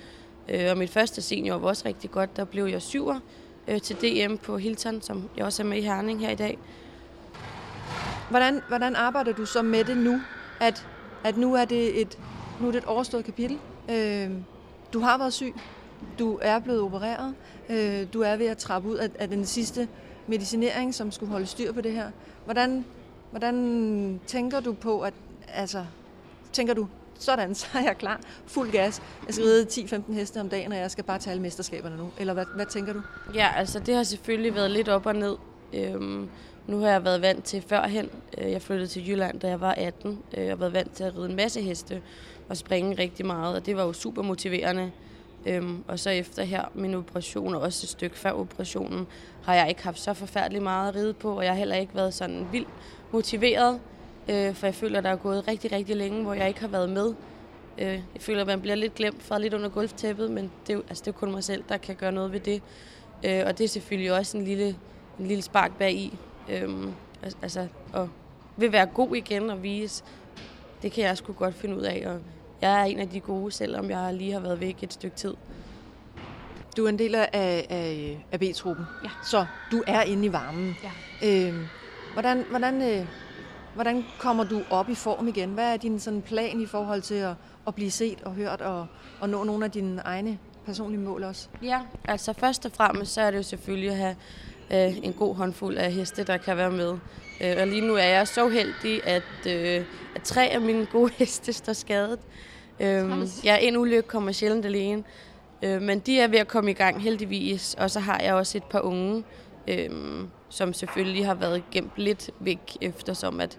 Øh, 0.48 0.70
og 0.70 0.78
mit 0.78 0.90
første 0.90 1.22
senior 1.22 1.58
var 1.58 1.68
også 1.68 1.82
rigtig 1.88 2.10
godt. 2.10 2.36
Der 2.36 2.44
blev 2.44 2.64
jeg 2.64 2.82
syver 2.82 3.20
øh, 3.68 3.80
til 3.80 3.96
DM 3.96 4.36
på 4.36 4.58
Hilton, 4.58 5.02
som 5.02 5.28
jeg 5.36 5.44
også 5.44 5.62
er 5.62 5.66
med 5.66 5.78
i 5.78 5.80
Herning 5.80 6.20
her 6.20 6.30
i 6.30 6.34
dag. 6.34 6.58
Hvordan, 8.30 8.60
hvordan 8.68 8.96
arbejder 8.96 9.32
du 9.32 9.46
så 9.46 9.62
med 9.62 9.84
det 9.84 9.96
nu? 9.96 10.20
At, 10.60 10.86
at 11.24 11.36
nu 11.36 11.54
er 11.54 11.64
det 11.64 12.00
et, 12.00 12.18
nu 12.60 12.66
er 12.66 12.72
det 12.72 12.78
et 12.78 12.84
overstået 12.84 13.24
kapitel. 13.24 13.58
Øh, 13.90 14.30
du 14.92 15.00
har 15.00 15.18
været 15.18 15.32
syg. 15.32 15.54
Du 16.18 16.38
er 16.42 16.58
blevet 16.58 16.80
opereret. 16.80 17.34
Øh, 17.68 18.06
du 18.12 18.20
er 18.20 18.36
ved 18.36 18.46
at 18.46 18.58
trappe 18.58 18.88
ud 18.88 18.96
af, 18.96 19.10
af 19.18 19.28
den 19.28 19.46
sidste 19.46 19.88
medicinering, 20.26 20.94
som 20.94 21.10
skulle 21.10 21.32
holde 21.32 21.46
styr 21.46 21.72
på 21.72 21.80
det 21.80 21.92
her. 21.92 22.10
Hvordan, 22.44 22.84
hvordan 23.30 24.20
tænker 24.26 24.60
du 24.60 24.72
på, 24.72 25.00
at 25.00 25.14
altså, 25.48 25.84
tænker 26.52 26.74
du, 26.74 26.88
sådan, 27.18 27.54
så 27.60 27.66
er 27.74 27.82
jeg 27.82 27.98
klar. 27.98 28.20
Fuld 28.46 28.70
gas. 28.70 29.02
Jeg 29.26 29.34
skal 29.34 29.46
ride 29.46 29.66
10-15 29.66 30.12
heste 30.12 30.40
om 30.40 30.48
dagen, 30.48 30.72
og 30.72 30.78
jeg 30.78 30.90
skal 30.90 31.04
bare 31.04 31.18
tage 31.18 31.32
alle 31.32 31.42
mesterskaberne 31.42 31.96
nu. 31.96 32.10
Eller 32.18 32.32
hvad, 32.32 32.44
hvad 32.54 32.66
tænker 32.66 32.92
du? 32.92 33.00
Ja, 33.34 33.48
altså 33.56 33.78
det 33.78 33.94
har 33.94 34.02
selvfølgelig 34.02 34.54
været 34.54 34.70
lidt 34.70 34.88
op 34.88 35.06
og 35.06 35.14
ned. 35.14 35.36
Øhm, 35.72 36.28
nu 36.66 36.78
har 36.78 36.88
jeg 36.88 37.04
været 37.04 37.22
vant 37.22 37.44
til 37.44 37.62
førhen. 37.62 38.10
Øh, 38.38 38.50
jeg 38.50 38.62
flyttede 38.62 38.88
til 38.88 39.08
Jylland, 39.08 39.40
da 39.40 39.48
jeg 39.48 39.60
var 39.60 39.72
18. 39.72 40.10
Øh, 40.10 40.18
og 40.32 40.42
jeg 40.42 40.50
har 40.50 40.56
været 40.56 40.72
vant 40.72 40.92
til 40.92 41.04
at 41.04 41.16
ride 41.16 41.30
en 41.30 41.36
masse 41.36 41.60
heste 41.60 42.02
og 42.48 42.56
springe 42.56 42.98
rigtig 42.98 43.26
meget, 43.26 43.56
og 43.56 43.66
det 43.66 43.76
var 43.76 43.84
jo 43.84 43.92
super 43.92 44.22
motiverende. 44.22 44.90
Øhm, 45.46 45.84
og 45.88 45.98
så 45.98 46.10
efter 46.10 46.42
her 46.42 46.64
min 46.74 46.94
operation, 46.94 47.54
og 47.54 47.60
også 47.60 47.84
et 47.84 47.88
stykke 47.88 48.18
før 48.18 48.30
operationen, 48.30 49.06
har 49.42 49.54
jeg 49.54 49.68
ikke 49.68 49.82
haft 49.82 50.00
så 50.00 50.14
forfærdeligt 50.14 50.62
meget 50.62 50.88
at 50.88 50.94
ride 50.94 51.12
på, 51.12 51.36
og 51.36 51.44
jeg 51.44 51.52
har 51.52 51.58
heller 51.58 51.76
ikke 51.76 51.94
været 51.94 52.14
sådan 52.14 52.46
vildt 52.52 52.68
motiveret, 53.12 53.80
øh, 54.28 54.54
for 54.54 54.66
jeg 54.66 54.74
føler, 54.74 54.98
at 54.98 55.04
der 55.04 55.10
er 55.10 55.16
gået 55.16 55.48
rigtig, 55.48 55.72
rigtig 55.72 55.96
længe, 55.96 56.22
hvor 56.22 56.34
jeg 56.34 56.48
ikke 56.48 56.60
har 56.60 56.68
været 56.68 56.90
med. 56.90 57.14
Øh, 57.78 57.86
jeg 57.86 58.20
føler, 58.20 58.40
at 58.40 58.46
man 58.46 58.60
bliver 58.60 58.74
lidt 58.74 58.94
glemt 58.94 59.22
fra 59.22 59.38
lidt 59.38 59.54
under 59.54 59.68
gulvtæppet, 59.68 60.30
men 60.30 60.50
det 60.66 60.72
er, 60.72 60.74
jo, 60.74 60.82
altså, 60.88 61.02
det 61.04 61.08
er 61.08 61.18
kun 61.18 61.30
mig 61.30 61.44
selv, 61.44 61.64
der 61.68 61.76
kan 61.76 61.96
gøre 61.96 62.12
noget 62.12 62.32
ved 62.32 62.40
det. 62.40 62.62
Øh, 63.24 63.42
og 63.46 63.58
det 63.58 63.64
er 63.64 63.68
selvfølgelig 63.68 64.12
også 64.12 64.38
en 64.38 64.44
lille, 64.44 64.76
en 65.18 65.26
lille 65.26 65.42
spark 65.42 65.78
bag 65.78 65.92
i. 65.92 66.18
Øh, 66.48 66.88
altså, 67.42 67.68
at 67.94 68.08
vil 68.56 68.72
være 68.72 68.86
god 68.86 69.16
igen 69.16 69.50
og 69.50 69.62
vise, 69.62 70.04
det 70.82 70.92
kan 70.92 71.04
jeg 71.04 71.18
sgu 71.18 71.32
godt 71.32 71.54
finde 71.54 71.76
ud 71.76 71.82
af, 71.82 72.02
og 72.06 72.20
jeg 72.60 72.80
er 72.80 72.84
en 72.84 72.98
af 72.98 73.08
de 73.08 73.20
gode, 73.20 73.52
selvom 73.52 73.90
jeg 73.90 74.14
lige 74.14 74.32
har 74.32 74.40
været 74.40 74.60
væk 74.60 74.82
et 74.82 74.92
stykke 74.92 75.16
tid. 75.16 75.34
Du 76.76 76.84
er 76.84 76.88
en 76.88 76.98
del 76.98 77.14
af, 77.14 77.28
af, 77.32 78.26
af 78.32 78.40
B-truppen, 78.40 78.84
ja. 79.04 79.10
så 79.24 79.46
du 79.72 79.82
er 79.86 80.02
inde 80.02 80.26
i 80.26 80.32
varmen. 80.32 80.76
Ja. 80.82 80.90
Øh, 81.28 81.54
hvordan, 82.12 82.44
hvordan, 82.50 82.82
øh, 82.82 83.06
hvordan 83.74 84.04
kommer 84.18 84.44
du 84.44 84.62
op 84.70 84.88
i 84.88 84.94
form 84.94 85.28
igen? 85.28 85.50
Hvad 85.50 85.72
er 85.72 85.76
din 85.76 86.00
sådan 86.00 86.22
plan 86.22 86.60
i 86.60 86.66
forhold 86.66 87.02
til 87.02 87.14
at, 87.14 87.34
at 87.66 87.74
blive 87.74 87.90
set 87.90 88.22
og 88.22 88.32
hørt 88.32 88.60
og, 88.60 88.86
og 89.20 89.28
nå 89.28 89.44
nogle 89.44 89.64
af 89.64 89.70
dine 89.70 90.02
egne 90.04 90.38
personlige 90.66 91.00
mål 91.00 91.24
også? 91.24 91.48
Ja, 91.62 91.80
altså 92.04 92.32
først 92.32 92.66
og 92.66 92.72
fremmest 92.72 93.12
så 93.12 93.20
er 93.20 93.30
det 93.30 93.38
jo 93.38 93.42
selvfølgelig 93.42 93.90
at 93.90 93.96
have 93.96 94.16
øh, 94.72 94.96
en 94.96 95.12
god 95.12 95.34
håndfuld 95.36 95.76
af 95.76 95.92
heste, 95.92 96.24
der 96.24 96.36
kan 96.36 96.56
være 96.56 96.70
med. 96.70 96.98
Øh, 97.40 97.56
og 97.60 97.66
lige 97.66 97.80
nu 97.80 97.94
er 97.94 98.04
jeg 98.04 98.28
så 98.28 98.48
heldig, 98.48 99.06
at, 99.06 99.46
øh, 99.46 99.84
at 100.14 100.22
tre 100.22 100.46
af 100.46 100.60
mine 100.60 100.86
gode 100.86 101.12
heste 101.18 101.52
står 101.52 101.72
skadet. 101.72 102.18
Øh, 102.80 103.12
ja, 103.44 103.56
en 103.56 103.76
ulykke 103.76 104.08
kommer 104.08 104.32
sjældent 104.32 104.64
alene. 104.64 105.04
Øh, 105.62 105.82
men 105.82 105.98
de 105.98 106.20
er 106.20 106.28
ved 106.28 106.38
at 106.38 106.48
komme 106.48 106.70
i 106.70 106.74
gang 106.74 107.02
heldigvis, 107.02 107.74
og 107.78 107.90
så 107.90 108.00
har 108.00 108.20
jeg 108.20 108.34
også 108.34 108.58
et 108.58 108.64
par 108.64 108.80
unge, 108.80 109.24
øh, 109.68 109.90
som 110.48 110.72
selvfølgelig 110.72 111.26
har 111.26 111.34
været 111.34 111.62
gemt 111.70 111.92
lidt 111.96 112.30
væk, 112.40 112.76
eftersom 112.80 113.40
at, 113.40 113.58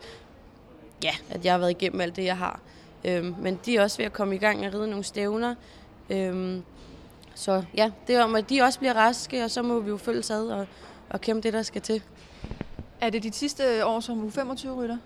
ja, 1.04 1.12
at 1.30 1.46
jeg 1.46 1.54
har 1.54 1.58
været 1.58 1.72
igennem 1.72 2.02
alt 2.02 2.16
det, 2.16 2.24
jeg 2.24 2.38
har. 2.38 2.60
Øh, 3.06 3.42
men 3.42 3.60
de 3.66 3.78
er 3.78 3.84
også 3.84 3.98
ved 3.98 4.06
at 4.06 4.14
komme 4.14 4.36
i 4.36 4.38
gang 4.38 4.66
og 4.68 4.74
ride 4.74 4.88
nogle 4.88 5.04
stævner. 5.04 5.56
Øh, 6.10 6.60
så 7.36 7.64
ja, 7.78 7.92
det 8.08 8.16
er 8.16 8.24
om, 8.24 8.36
at 8.36 8.50
de 8.50 8.62
også 8.62 8.80
bliver 8.80 8.94
raske, 8.94 9.44
og 9.44 9.52
så 9.52 9.62
må 9.62 9.80
vi 9.80 9.90
jo 9.90 9.98
følge 9.98 10.34
ad 10.34 10.48
og, 10.48 10.68
og 11.10 11.22
kæmpe 11.22 11.42
det, 11.42 11.54
der 11.54 11.62
skal 11.62 11.82
til. 11.82 12.02
Er 13.02 13.10
det 13.10 13.24
dit 13.24 13.36
sidste 13.36 13.86
år 13.86 14.00
som 14.00 14.28
U25-rytter? 14.28 14.98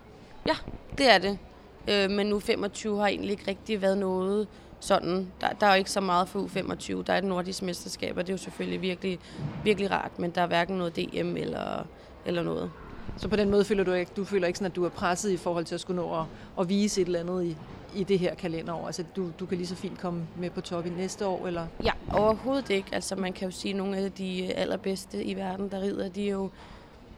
Ja, 0.47 0.55
det 0.97 1.09
er 1.09 1.17
det. 1.17 1.39
Øh, 1.87 2.09
men 2.09 2.33
U25 2.33 2.95
har 2.95 3.07
egentlig 3.07 3.31
ikke 3.31 3.47
rigtig 3.47 3.81
været 3.81 3.97
noget 3.97 4.47
sådan. 4.79 5.31
Der, 5.41 5.49
der 5.49 5.67
er 5.67 5.71
jo 5.71 5.77
ikke 5.77 5.91
så 5.91 6.01
meget 6.01 6.29
for 6.29 6.39
U25. 6.39 7.03
Der 7.03 7.13
er 7.13 7.17
et 7.17 7.23
nordisk 7.23 7.61
mesterskab, 7.61 8.17
og 8.17 8.27
det 8.27 8.29
er 8.29 8.33
jo 8.33 8.37
selvfølgelig 8.43 8.81
virkelig, 8.81 9.19
virkelig 9.63 9.91
rart, 9.91 10.19
men 10.19 10.31
der 10.31 10.41
er 10.41 10.47
hverken 10.47 10.77
noget 10.77 10.95
DM 10.95 11.35
eller, 11.35 11.85
eller 12.25 12.43
noget. 12.43 12.71
Så 13.17 13.27
på 13.27 13.35
den 13.35 13.49
måde 13.49 13.65
føler 13.65 13.83
du 13.83 13.93
ikke, 13.93 14.11
du 14.15 14.25
føler 14.25 14.47
ikke 14.47 14.59
sådan, 14.59 14.71
at 14.71 14.75
du 14.75 14.85
er 14.85 14.89
presset 14.89 15.31
i 15.31 15.37
forhold 15.37 15.65
til 15.65 15.75
at 15.75 15.81
skulle 15.81 16.01
nå 16.01 16.19
at, 16.19 16.25
at 16.59 16.69
vise 16.69 17.01
et 17.01 17.05
eller 17.05 17.19
andet 17.19 17.45
i, 17.45 17.57
i 17.95 18.03
det 18.03 18.19
her 18.19 18.35
kalenderår? 18.35 18.85
Altså, 18.85 19.03
du, 19.15 19.31
du 19.39 19.45
kan 19.45 19.57
lige 19.57 19.67
så 19.67 19.75
fint 19.75 19.99
komme 19.99 20.27
med 20.37 20.49
på 20.49 20.61
top 20.61 20.85
i 20.85 20.89
næste 20.89 21.25
år, 21.25 21.47
eller? 21.47 21.67
Ja, 21.83 21.91
overhovedet 22.13 22.69
ikke. 22.69 22.89
Altså, 22.91 23.15
man 23.15 23.33
kan 23.33 23.47
jo 23.47 23.51
sige, 23.51 23.71
at 23.71 23.77
nogle 23.77 23.97
af 23.97 24.11
de 24.11 24.53
allerbedste 24.53 25.23
i 25.23 25.35
verden, 25.35 25.71
der 25.71 25.81
rider, 25.81 26.09
de 26.09 26.27
er 26.27 26.31
jo 26.31 26.49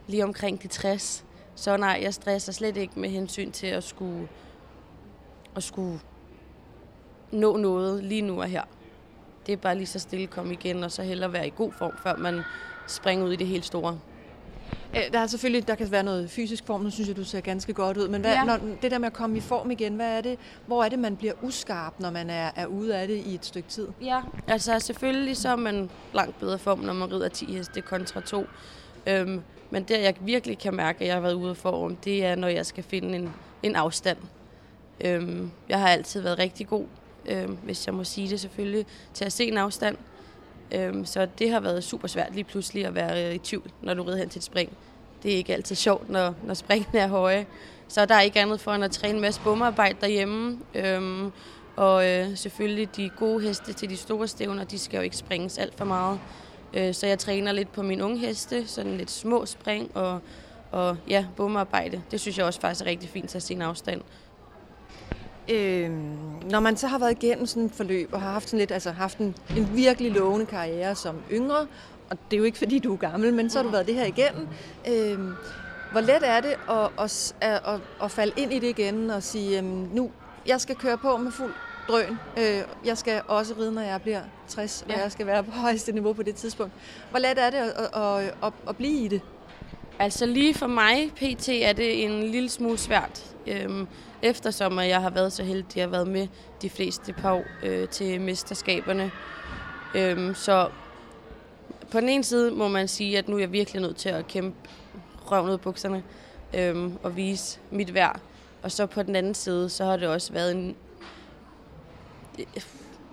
lige 0.06 0.24
omkring 0.24 0.62
de 0.62 0.68
60. 0.68 1.24
Så 1.54 1.76
nej, 1.76 1.98
jeg 2.02 2.14
stresser 2.14 2.52
slet 2.52 2.76
ikke 2.76 3.00
med 3.00 3.08
hensyn 3.08 3.50
til 3.50 3.66
at 3.66 3.84
skulle, 3.84 4.28
at 5.56 5.62
skulle 5.62 6.00
nå 7.32 7.56
noget 7.56 8.04
lige 8.04 8.22
nu 8.22 8.40
og 8.40 8.46
her. 8.46 8.62
Det 9.46 9.52
er 9.52 9.56
bare 9.56 9.74
lige 9.74 9.86
så 9.86 9.98
stille 9.98 10.26
komme 10.26 10.52
igen, 10.52 10.84
og 10.84 10.92
så 10.92 11.02
hellere 11.02 11.32
være 11.32 11.46
i 11.46 11.52
god 11.56 11.72
form, 11.72 11.92
før 12.02 12.16
man 12.16 12.40
springer 12.86 13.26
ud 13.26 13.32
i 13.32 13.36
det 13.36 13.46
helt 13.46 13.64
store. 13.64 13.98
Der 15.12 15.18
er 15.18 15.26
selvfølgelig, 15.26 15.68
der 15.68 15.74
kan 15.74 15.90
være 15.90 16.02
noget 16.02 16.30
fysisk 16.30 16.66
form, 16.66 16.80
nu 16.80 16.90
synes 16.90 17.08
jeg, 17.08 17.16
du 17.16 17.24
ser 17.24 17.40
ganske 17.40 17.72
godt 17.72 17.96
ud, 17.96 18.08
men 18.08 18.20
hvad, 18.20 18.32
ja. 18.32 18.44
når, 18.44 18.58
det 18.82 18.90
der 18.90 18.98
med 18.98 19.06
at 19.06 19.12
komme 19.12 19.36
i 19.36 19.40
form 19.40 19.70
igen, 19.70 19.94
hvad 19.94 20.16
er 20.16 20.20
det, 20.20 20.38
hvor 20.66 20.84
er 20.84 20.88
det, 20.88 20.98
man 20.98 21.16
bliver 21.16 21.32
uskarp, 21.42 22.00
når 22.00 22.10
man 22.10 22.30
er, 22.30 22.50
er 22.56 22.66
ude 22.66 22.96
af 22.96 23.08
det 23.08 23.22
i 23.26 23.34
et 23.34 23.46
stykke 23.46 23.68
tid? 23.68 23.88
Ja, 24.02 24.20
altså 24.46 24.78
selvfølgelig 24.78 25.36
så 25.36 25.48
er 25.48 25.56
man 25.56 25.90
langt 26.14 26.40
bedre 26.40 26.58
form, 26.58 26.78
når 26.78 26.92
man 26.92 27.12
rider 27.12 27.28
10 27.28 27.54
heste 27.54 27.80
kontra 27.80 28.20
2. 28.20 28.46
Øhm, 29.06 29.42
men 29.70 29.82
der 29.82 29.98
jeg 29.98 30.14
virkelig 30.20 30.58
kan 30.58 30.74
mærke, 30.74 31.00
at 31.00 31.06
jeg 31.06 31.14
har 31.14 31.20
været 31.20 31.34
ude 31.34 31.50
af 31.50 31.56
form, 31.56 31.96
det 31.96 32.24
er, 32.24 32.34
når 32.34 32.48
jeg 32.48 32.66
skal 32.66 32.84
finde 32.84 33.16
en, 33.16 33.32
en 33.62 33.76
afstand. 33.76 34.18
Øhm, 35.00 35.50
jeg 35.68 35.78
har 35.78 35.88
altid 35.88 36.20
været 36.20 36.38
rigtig 36.38 36.68
god, 36.68 36.84
øhm, 37.26 37.58
hvis 37.64 37.86
jeg 37.86 37.94
må 37.94 38.04
sige 38.04 38.28
det 38.28 38.40
selvfølgelig, 38.40 38.86
til 39.14 39.24
at 39.24 39.32
se 39.32 39.44
en 39.44 39.56
afstand. 39.56 39.96
Øhm, 40.74 41.04
så 41.04 41.26
det 41.38 41.50
har 41.50 41.60
været 41.60 41.84
super 41.84 42.08
svært 42.08 42.34
lige 42.34 42.44
pludselig 42.44 42.86
at 42.86 42.94
være 42.94 43.28
øh, 43.28 43.34
i 43.34 43.38
tvivl, 43.38 43.70
når 43.82 43.94
du 43.94 44.02
rider 44.02 44.18
hen 44.18 44.28
til 44.28 44.38
et 44.38 44.44
spring. 44.44 44.72
Det 45.22 45.32
er 45.32 45.36
ikke 45.36 45.52
altid 45.52 45.76
sjovt, 45.76 46.10
når, 46.10 46.34
når 46.44 46.54
springene 46.54 46.98
er 46.98 47.08
høje. 47.08 47.46
Så 47.88 48.06
der 48.06 48.14
er 48.14 48.20
ikke 48.20 48.40
andet 48.40 48.60
for 48.60 48.72
end 48.72 48.84
at 48.84 48.90
træne 48.90 49.14
en 49.14 49.20
masse 49.20 49.40
bomarbejde 49.40 49.96
derhjemme. 50.00 50.58
Øhm, 50.74 51.32
og 51.76 52.08
øh, 52.08 52.36
selvfølgelig 52.36 52.96
de 52.96 53.10
gode 53.18 53.42
heste 53.42 53.72
til 53.72 53.90
de 53.90 53.96
store 53.96 54.28
stævner, 54.28 54.64
de 54.64 54.78
skal 54.78 54.96
jo 54.96 55.02
ikke 55.02 55.16
springes 55.16 55.58
alt 55.58 55.74
for 55.78 55.84
meget. 55.84 56.20
Øh, 56.74 56.94
så 56.94 57.06
jeg 57.06 57.18
træner 57.18 57.52
lidt 57.52 57.72
på 57.72 57.82
min 57.82 58.00
unge 58.00 58.18
heste, 58.18 58.66
sådan 58.66 58.96
lidt 58.96 59.10
små 59.10 59.46
spring 59.46 59.96
og, 59.96 60.20
og 60.70 60.96
ja, 61.08 61.26
bomarbejde. 61.36 62.02
Det 62.10 62.20
synes 62.20 62.38
jeg 62.38 62.46
også 62.46 62.60
faktisk 62.60 62.86
er 62.86 62.90
rigtig 62.90 63.10
fint 63.10 63.30
til 63.30 63.38
at 63.38 63.42
se 63.42 63.54
en 63.54 63.62
afstand. 63.62 64.00
Øh, 65.48 65.90
når 66.50 66.60
man 66.60 66.76
så 66.76 66.86
har 66.86 66.98
været 66.98 67.22
igennem 67.22 67.46
sådan 67.46 67.64
et 67.64 67.72
forløb 67.72 68.08
og 68.12 68.20
har 68.20 68.30
haft 68.30 68.48
sådan 68.48 68.58
lidt, 68.58 68.72
altså 68.72 68.90
haft 68.90 69.18
en, 69.18 69.34
en 69.56 69.70
virkelig 69.74 70.12
lovende 70.12 70.46
karriere 70.46 70.94
som 70.94 71.16
yngre, 71.32 71.66
og 72.10 72.18
det 72.30 72.36
er 72.36 72.38
jo 72.38 72.44
ikke 72.44 72.58
fordi, 72.58 72.78
du 72.78 72.92
er 72.92 72.96
gammel, 72.96 73.34
men 73.34 73.50
så 73.50 73.58
har 73.58 73.62
du 73.62 73.68
været 73.68 73.86
det 73.86 73.94
her 73.94 74.04
igennem. 74.04 74.48
Øh, 74.88 75.18
hvor 75.92 76.00
let 76.00 76.22
er 76.22 76.40
det 76.40 76.54
at, 76.70 76.90
at, 76.98 77.34
at, 77.40 77.80
at 78.02 78.10
falde 78.10 78.32
ind 78.36 78.52
i 78.52 78.58
det 78.58 78.68
igen 78.68 79.10
og 79.10 79.22
sige, 79.22 79.58
øh, 79.58 79.94
nu, 79.94 80.10
jeg 80.46 80.60
skal 80.60 80.76
køre 80.76 80.98
på 80.98 81.16
med 81.16 81.32
fuld 81.32 81.52
drøn. 81.88 82.18
Øh, 82.38 82.62
jeg 82.84 82.98
skal 82.98 83.22
også 83.28 83.54
ride, 83.58 83.72
når 83.72 83.82
jeg 83.82 84.02
bliver 84.02 84.20
60, 84.48 84.84
og 84.88 84.98
jeg 85.00 85.12
skal 85.12 85.26
være 85.26 85.44
på 85.44 85.50
højeste 85.66 85.92
niveau 85.92 86.12
på 86.12 86.22
det 86.22 86.34
tidspunkt. 86.34 86.72
Hvor 87.10 87.18
let 87.18 87.38
er 87.38 87.50
det 87.50 87.58
at, 87.58 88.00
at, 88.02 88.34
at, 88.44 88.52
at 88.68 88.76
blive 88.76 89.04
i 89.04 89.08
det? 89.08 89.20
Altså 89.98 90.26
lige 90.26 90.54
for 90.54 90.66
mig, 90.66 91.10
PT, 91.16 91.48
er 91.48 91.72
det 91.72 92.04
en 92.04 92.22
lille 92.22 92.48
smule 92.48 92.78
svært. 92.78 93.34
Øhm, 93.46 93.86
eftersom 94.22 94.78
jeg 94.78 95.00
har 95.00 95.10
været 95.10 95.32
så 95.32 95.44
heldig, 95.44 95.66
at 95.68 95.76
jeg 95.76 95.84
har 95.84 95.90
været 95.90 96.08
med 96.08 96.28
de 96.62 96.70
fleste 96.70 97.12
par 97.12 97.32
år 97.32 97.44
øh, 97.62 97.88
til 97.88 98.20
mesterskaberne. 98.20 99.10
Øhm, 99.94 100.34
så 100.34 100.68
på 101.90 102.00
den 102.00 102.08
ene 102.08 102.24
side 102.24 102.50
må 102.50 102.68
man 102.68 102.88
sige, 102.88 103.18
at 103.18 103.28
nu 103.28 103.36
er 103.36 103.40
jeg 103.40 103.52
virkelig 103.52 103.82
nødt 103.82 103.96
til 103.96 104.08
at 104.08 104.26
kæmpe 104.26 104.56
røven 105.30 105.46
ud 105.46 105.52
af 105.52 105.60
bukserne 105.60 106.02
øhm, 106.54 106.98
og 107.02 107.16
vise 107.16 107.58
mit 107.70 107.94
værd. 107.94 108.20
Og 108.62 108.72
så 108.72 108.86
på 108.86 109.02
den 109.02 109.16
anden 109.16 109.34
side, 109.34 109.68
så 109.68 109.84
har 109.84 109.96
det 109.96 110.08
også 110.08 110.32
været 110.32 110.52
en... 110.52 110.76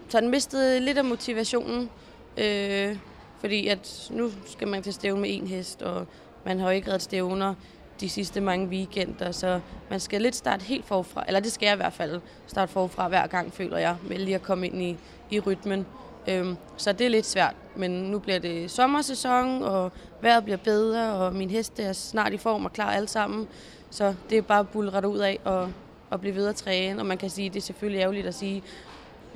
Så 0.09 0.19
den 0.19 0.29
mistede 0.29 0.79
lidt 0.79 0.97
af 0.97 1.05
motivationen, 1.05 1.89
øh, 2.37 2.97
fordi 3.39 3.67
at 3.67 4.07
nu 4.11 4.31
skal 4.45 4.67
man 4.67 4.83
til 4.83 4.93
stævne 4.93 5.21
med 5.21 5.29
en 5.33 5.47
hest, 5.47 5.81
og 5.81 6.07
man 6.45 6.59
har 6.59 6.69
jo 6.69 6.75
ikke 6.75 6.87
reddet 6.87 7.01
stævner 7.01 7.53
de 7.99 8.09
sidste 8.09 8.41
mange 8.41 8.67
weekender, 8.67 9.31
så 9.31 9.59
man 9.89 9.99
skal 9.99 10.21
lidt 10.21 10.35
starte 10.35 10.65
helt 10.65 10.85
forfra, 10.85 11.23
eller 11.27 11.39
det 11.39 11.51
skal 11.51 11.65
jeg 11.65 11.73
i 11.73 11.77
hvert 11.77 11.93
fald 11.93 12.21
starte 12.47 12.71
forfra 12.71 13.07
hver 13.07 13.27
gang, 13.27 13.53
føler 13.53 13.77
jeg, 13.77 13.95
med 14.09 14.17
lige 14.17 14.35
at 14.35 14.43
komme 14.43 14.67
ind 14.67 14.81
i, 14.81 14.97
i 15.29 15.39
rytmen. 15.39 15.85
Øhm, 16.27 16.57
så 16.77 16.91
det 16.91 17.05
er 17.05 17.09
lidt 17.09 17.25
svært, 17.25 17.55
men 17.75 17.91
nu 17.91 18.19
bliver 18.19 18.39
det 18.39 18.71
sommersæson, 18.71 19.63
og 19.63 19.91
vejret 20.21 20.43
bliver 20.43 20.57
bedre, 20.57 21.13
og 21.13 21.35
min 21.35 21.49
heste 21.49 21.83
er 21.83 21.93
snart 21.93 22.33
i 22.33 22.37
form 22.37 22.65
og 22.65 22.73
klar 22.73 22.91
alle 22.91 23.07
sammen. 23.07 23.47
Så 23.89 24.15
det 24.29 24.37
er 24.37 24.41
bare 24.41 24.59
at 24.59 24.69
bulre 24.69 25.07
ud 25.07 25.17
af 25.17 25.39
og, 25.43 25.69
og 26.09 26.21
blive 26.21 26.35
ved 26.35 26.47
at 26.47 26.55
træne. 26.55 27.01
Og 27.01 27.05
man 27.05 27.17
kan 27.17 27.29
sige, 27.29 27.49
det 27.49 27.57
er 27.57 27.61
selvfølgelig 27.61 28.01
ærgerligt 28.01 28.27
at 28.27 28.35
sige 28.35 28.63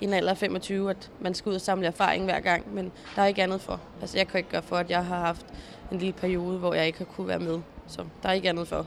i 0.04 0.06
en 0.06 0.14
alder 0.14 0.32
af 0.32 0.38
25, 0.38 0.90
at 0.90 1.12
man 1.22 1.34
skal 1.34 1.50
ud 1.50 1.56
og 1.56 1.62
samle 1.62 1.88
erfaring 1.88 2.24
hver 2.24 2.40
gang, 2.40 2.74
men 2.74 2.92
der 3.16 3.22
er 3.22 3.26
ikke 3.26 3.44
andet 3.44 3.62
for. 3.62 3.82
Altså 4.02 4.18
jeg 4.18 4.28
kan 4.28 4.38
ikke 4.38 4.50
gøre 4.50 4.62
for, 4.62 4.76
at 4.76 4.90
jeg 4.90 5.06
har 5.06 5.20
haft 5.20 5.46
en 5.92 5.98
lille 5.98 6.14
periode, 6.14 6.58
hvor 6.58 6.74
jeg 6.74 6.88
ikke 6.88 6.98
har 6.98 7.06
kunne 7.06 7.28
være 7.28 7.40
med. 7.40 7.60
Så 7.88 8.04
der 8.24 8.30
er 8.30 8.34
ikke 8.34 8.50
andet 8.50 8.68
for. 8.68 8.86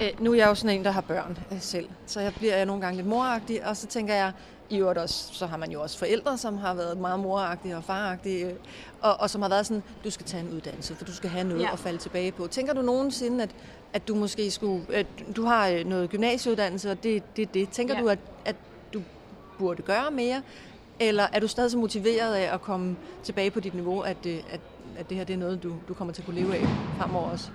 Æ, 0.00 0.10
nu 0.20 0.32
er 0.32 0.36
jeg 0.36 0.46
jo 0.46 0.54
sådan 0.54 0.78
en, 0.78 0.84
der 0.84 0.90
har 0.90 1.00
børn 1.00 1.38
øh, 1.52 1.60
selv, 1.60 1.88
så 2.06 2.20
jeg 2.20 2.32
bliver 2.34 2.56
jeg 2.56 2.66
nogle 2.66 2.82
gange 2.82 2.96
lidt 2.96 3.06
moragtig, 3.06 3.66
og 3.66 3.76
så 3.76 3.86
tænker 3.86 4.14
jeg, 4.14 4.32
i 4.70 4.78
øvrigt 4.78 4.98
også, 4.98 5.34
så 5.34 5.46
har 5.46 5.56
man 5.56 5.70
jo 5.70 5.82
også 5.82 5.98
forældre, 5.98 6.38
som 6.38 6.56
har 6.56 6.74
været 6.74 6.98
meget 6.98 7.20
moragtige 7.20 7.76
og 7.76 7.84
faragtige, 7.84 8.46
øh, 8.46 8.52
og, 9.00 9.20
og 9.20 9.30
som 9.30 9.42
har 9.42 9.48
været 9.48 9.66
sådan, 9.66 9.82
du 10.04 10.10
skal 10.10 10.26
tage 10.26 10.42
en 10.42 10.50
uddannelse, 10.52 10.94
for 10.94 11.04
du 11.04 11.12
skal 11.12 11.30
have 11.30 11.44
noget 11.44 11.62
ja. 11.62 11.72
at 11.72 11.78
falde 11.78 11.98
tilbage 11.98 12.32
på. 12.32 12.46
Tænker 12.46 12.72
du 12.72 12.82
nogensinde, 12.82 13.42
at, 13.42 13.50
at 13.92 14.08
du 14.08 14.14
måske 14.14 14.50
skulle, 14.50 14.94
at 14.94 15.06
du 15.36 15.44
har 15.44 15.68
øh, 15.68 15.84
noget 15.84 16.10
gymnasieuddannelse, 16.10 16.90
og 16.90 17.02
det 17.02 17.16
er 17.16 17.20
det, 17.36 17.54
det. 17.54 17.68
Tænker 17.70 17.94
ja. 17.94 18.00
du, 18.00 18.08
at, 18.08 18.18
at 18.44 18.56
burde 19.62 19.82
gøre 19.82 20.10
mere, 20.10 20.42
eller 21.00 21.26
er 21.32 21.40
du 21.40 21.48
stadig 21.48 21.70
så 21.70 21.78
motiveret 21.78 22.34
af 22.34 22.54
at 22.54 22.60
komme 22.62 22.96
tilbage 23.22 23.50
på 23.50 23.60
dit 23.60 23.74
niveau, 23.74 24.00
at, 24.00 24.26
at, 24.26 24.60
at 24.98 25.08
det 25.08 25.16
her 25.16 25.24
det 25.24 25.34
er 25.34 25.38
noget, 25.38 25.62
du, 25.62 25.74
du 25.88 25.94
kommer 25.94 26.14
til 26.14 26.22
at 26.22 26.26
kunne 26.26 26.40
leve 26.40 26.56
af 26.56 26.66
fremover 26.98 27.30
også? 27.30 27.48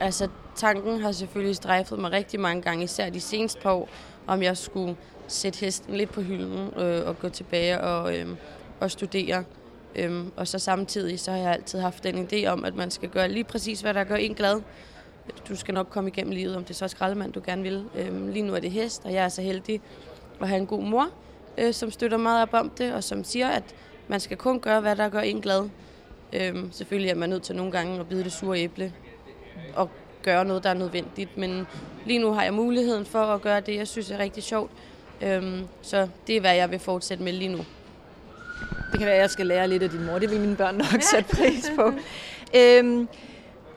Altså, 0.00 0.28
tanken 0.54 1.00
har 1.00 1.12
selvfølgelig 1.12 1.56
strejfet 1.56 1.98
mig 1.98 2.12
rigtig 2.12 2.40
mange 2.40 2.62
gange, 2.62 2.84
især 2.84 3.10
de 3.10 3.20
seneste 3.20 3.60
par 3.60 3.72
år, 3.72 3.88
om 4.26 4.42
jeg 4.42 4.56
skulle 4.56 4.96
sætte 5.28 5.60
hesten 5.60 5.94
lidt 5.94 6.12
på 6.12 6.20
hylden 6.20 6.74
øh, 6.80 7.08
og 7.08 7.18
gå 7.18 7.28
tilbage 7.28 7.80
og, 7.80 8.18
øh, 8.18 8.28
og 8.80 8.90
studere. 8.90 9.44
Øhm, 9.94 10.32
og 10.36 10.48
så 10.48 10.58
samtidig 10.58 11.20
så 11.20 11.30
har 11.30 11.38
jeg 11.38 11.52
altid 11.52 11.80
haft 11.80 12.04
den 12.04 12.28
idé 12.32 12.46
om, 12.46 12.64
at 12.64 12.74
man 12.74 12.90
skal 12.90 13.08
gøre 13.08 13.28
lige 13.28 13.44
præcis, 13.44 13.80
hvad 13.80 13.94
der 13.94 14.04
gør 14.04 14.14
en 14.14 14.34
glad. 14.34 14.60
Du 15.48 15.56
skal 15.56 15.74
nok 15.74 15.86
komme 15.90 16.10
igennem 16.10 16.32
livet, 16.32 16.56
om 16.56 16.64
det 16.64 16.76
så 16.76 16.88
skraldemand, 16.88 17.32
du 17.32 17.42
gerne 17.46 17.62
vil. 17.62 17.84
Øhm, 17.94 18.28
lige 18.28 18.42
nu 18.42 18.54
er 18.54 18.60
det 18.60 18.70
hest, 18.70 19.04
og 19.04 19.12
jeg 19.12 19.24
er 19.24 19.28
så 19.28 19.42
heldig 19.42 19.80
at 20.40 20.48
have 20.48 20.60
en 20.60 20.66
god 20.66 20.82
mor, 20.82 21.08
øh, 21.58 21.74
som 21.74 21.90
støtter 21.90 22.16
meget 22.16 22.42
op 22.42 22.54
om 22.54 22.70
det, 22.70 22.92
og 22.92 23.04
som 23.04 23.24
siger, 23.24 23.48
at 23.48 23.64
man 24.08 24.20
skal 24.20 24.36
kun 24.36 24.60
gøre, 24.60 24.80
hvad 24.80 24.96
der 24.96 25.08
gør 25.08 25.20
en 25.20 25.40
glad. 25.40 25.68
Øhm, 26.32 26.72
selvfølgelig 26.72 27.10
er 27.10 27.14
man 27.14 27.28
nødt 27.28 27.42
til 27.42 27.56
nogle 27.56 27.72
gange 27.72 28.00
at 28.00 28.08
bide 28.08 28.24
det 28.24 28.32
sure 28.32 28.58
æble 28.58 28.92
og 29.76 29.90
gøre 30.22 30.44
noget, 30.44 30.62
der 30.62 30.70
er 30.70 30.74
nødvendigt. 30.74 31.36
Men 31.38 31.66
lige 32.06 32.18
nu 32.18 32.32
har 32.32 32.42
jeg 32.42 32.54
muligheden 32.54 33.06
for 33.06 33.18
at 33.18 33.42
gøre 33.42 33.60
det, 33.60 33.76
jeg 33.76 33.88
synes 33.88 34.10
er 34.10 34.18
rigtig 34.18 34.42
sjovt. 34.42 34.70
Øhm, 35.22 35.66
så 35.82 36.08
det 36.26 36.36
er, 36.36 36.40
hvad 36.40 36.54
jeg 36.54 36.70
vil 36.70 36.78
fortsætte 36.78 37.24
med 37.24 37.32
lige 37.32 37.48
nu. 37.48 37.58
Det 38.92 38.98
kan 38.98 39.06
være, 39.06 39.14
at 39.14 39.20
jeg 39.20 39.30
skal 39.30 39.46
lære 39.46 39.68
lidt 39.68 39.82
af 39.82 39.90
din 39.90 40.06
mor. 40.06 40.18
Det 40.18 40.30
vil 40.30 40.40
mine 40.40 40.56
børn 40.56 40.74
nok 40.74 41.02
sætte 41.12 41.36
pris 41.36 41.72
på. 41.76 41.92
øhm, 42.56 43.08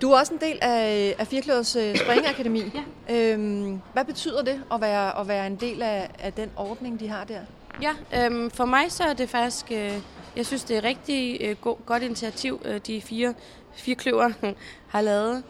du 0.01 0.11
er 0.11 0.19
også 0.19 0.33
en 0.33 0.39
del 0.41 0.57
af, 0.61 1.15
af 1.19 1.27
Firkløvers 1.27 1.75
uh, 1.75 1.95
Springakademi. 1.95 2.63
ja. 3.09 3.33
øhm, 3.33 3.81
hvad 3.93 4.05
betyder 4.05 4.43
det 4.43 4.61
at 4.73 4.81
være, 4.81 5.19
at 5.19 5.27
være 5.27 5.47
en 5.47 5.55
del 5.55 5.81
af, 5.81 6.09
af 6.19 6.33
den 6.33 6.51
ordning, 6.57 6.99
de 6.99 7.07
har 7.07 7.23
der? 7.23 7.39
Ja, 7.81 7.93
øhm, 8.25 8.51
for 8.51 8.65
mig 8.65 8.91
så 8.91 9.03
er 9.03 9.13
det 9.13 9.29
faktisk, 9.29 9.71
øh, 9.71 9.93
jeg 10.35 10.45
synes 10.45 10.63
det 10.63 10.77
er 10.77 10.83
rigtig 10.83 11.37
øh, 11.41 11.55
go- 11.61 11.77
godt 11.85 12.03
initiativ, 12.03 12.61
øh, 12.65 12.79
de 12.87 13.01
fire, 13.01 13.33
fire 13.73 13.95
kløver 13.95 14.29
har 14.93 15.01
lavet. 15.01 15.43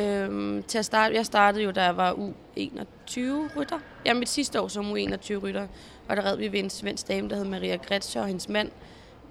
Øhm, 0.00 0.62
til 0.62 0.78
at 0.78 0.84
starte, 0.84 1.14
jeg 1.14 1.26
startede 1.26 1.64
jo, 1.64 1.70
da 1.70 1.82
jeg 1.84 1.96
var 1.96 2.12
U21 2.12 3.20
rytter. 3.56 3.78
Ja, 4.06 4.14
mit 4.14 4.28
sidste 4.28 4.60
år 4.60 4.68
som 4.68 4.92
U21 4.92 5.36
rytter. 5.36 5.66
Og 6.08 6.16
der 6.16 6.24
red 6.24 6.36
vi 6.36 6.52
ved 6.52 6.58
en 6.58 6.70
svensk 6.70 7.08
dame, 7.08 7.28
der 7.28 7.36
hed 7.36 7.44
Maria 7.44 7.76
Gretscher 7.76 8.20
og 8.20 8.26
hendes 8.26 8.48
mand. 8.48 8.70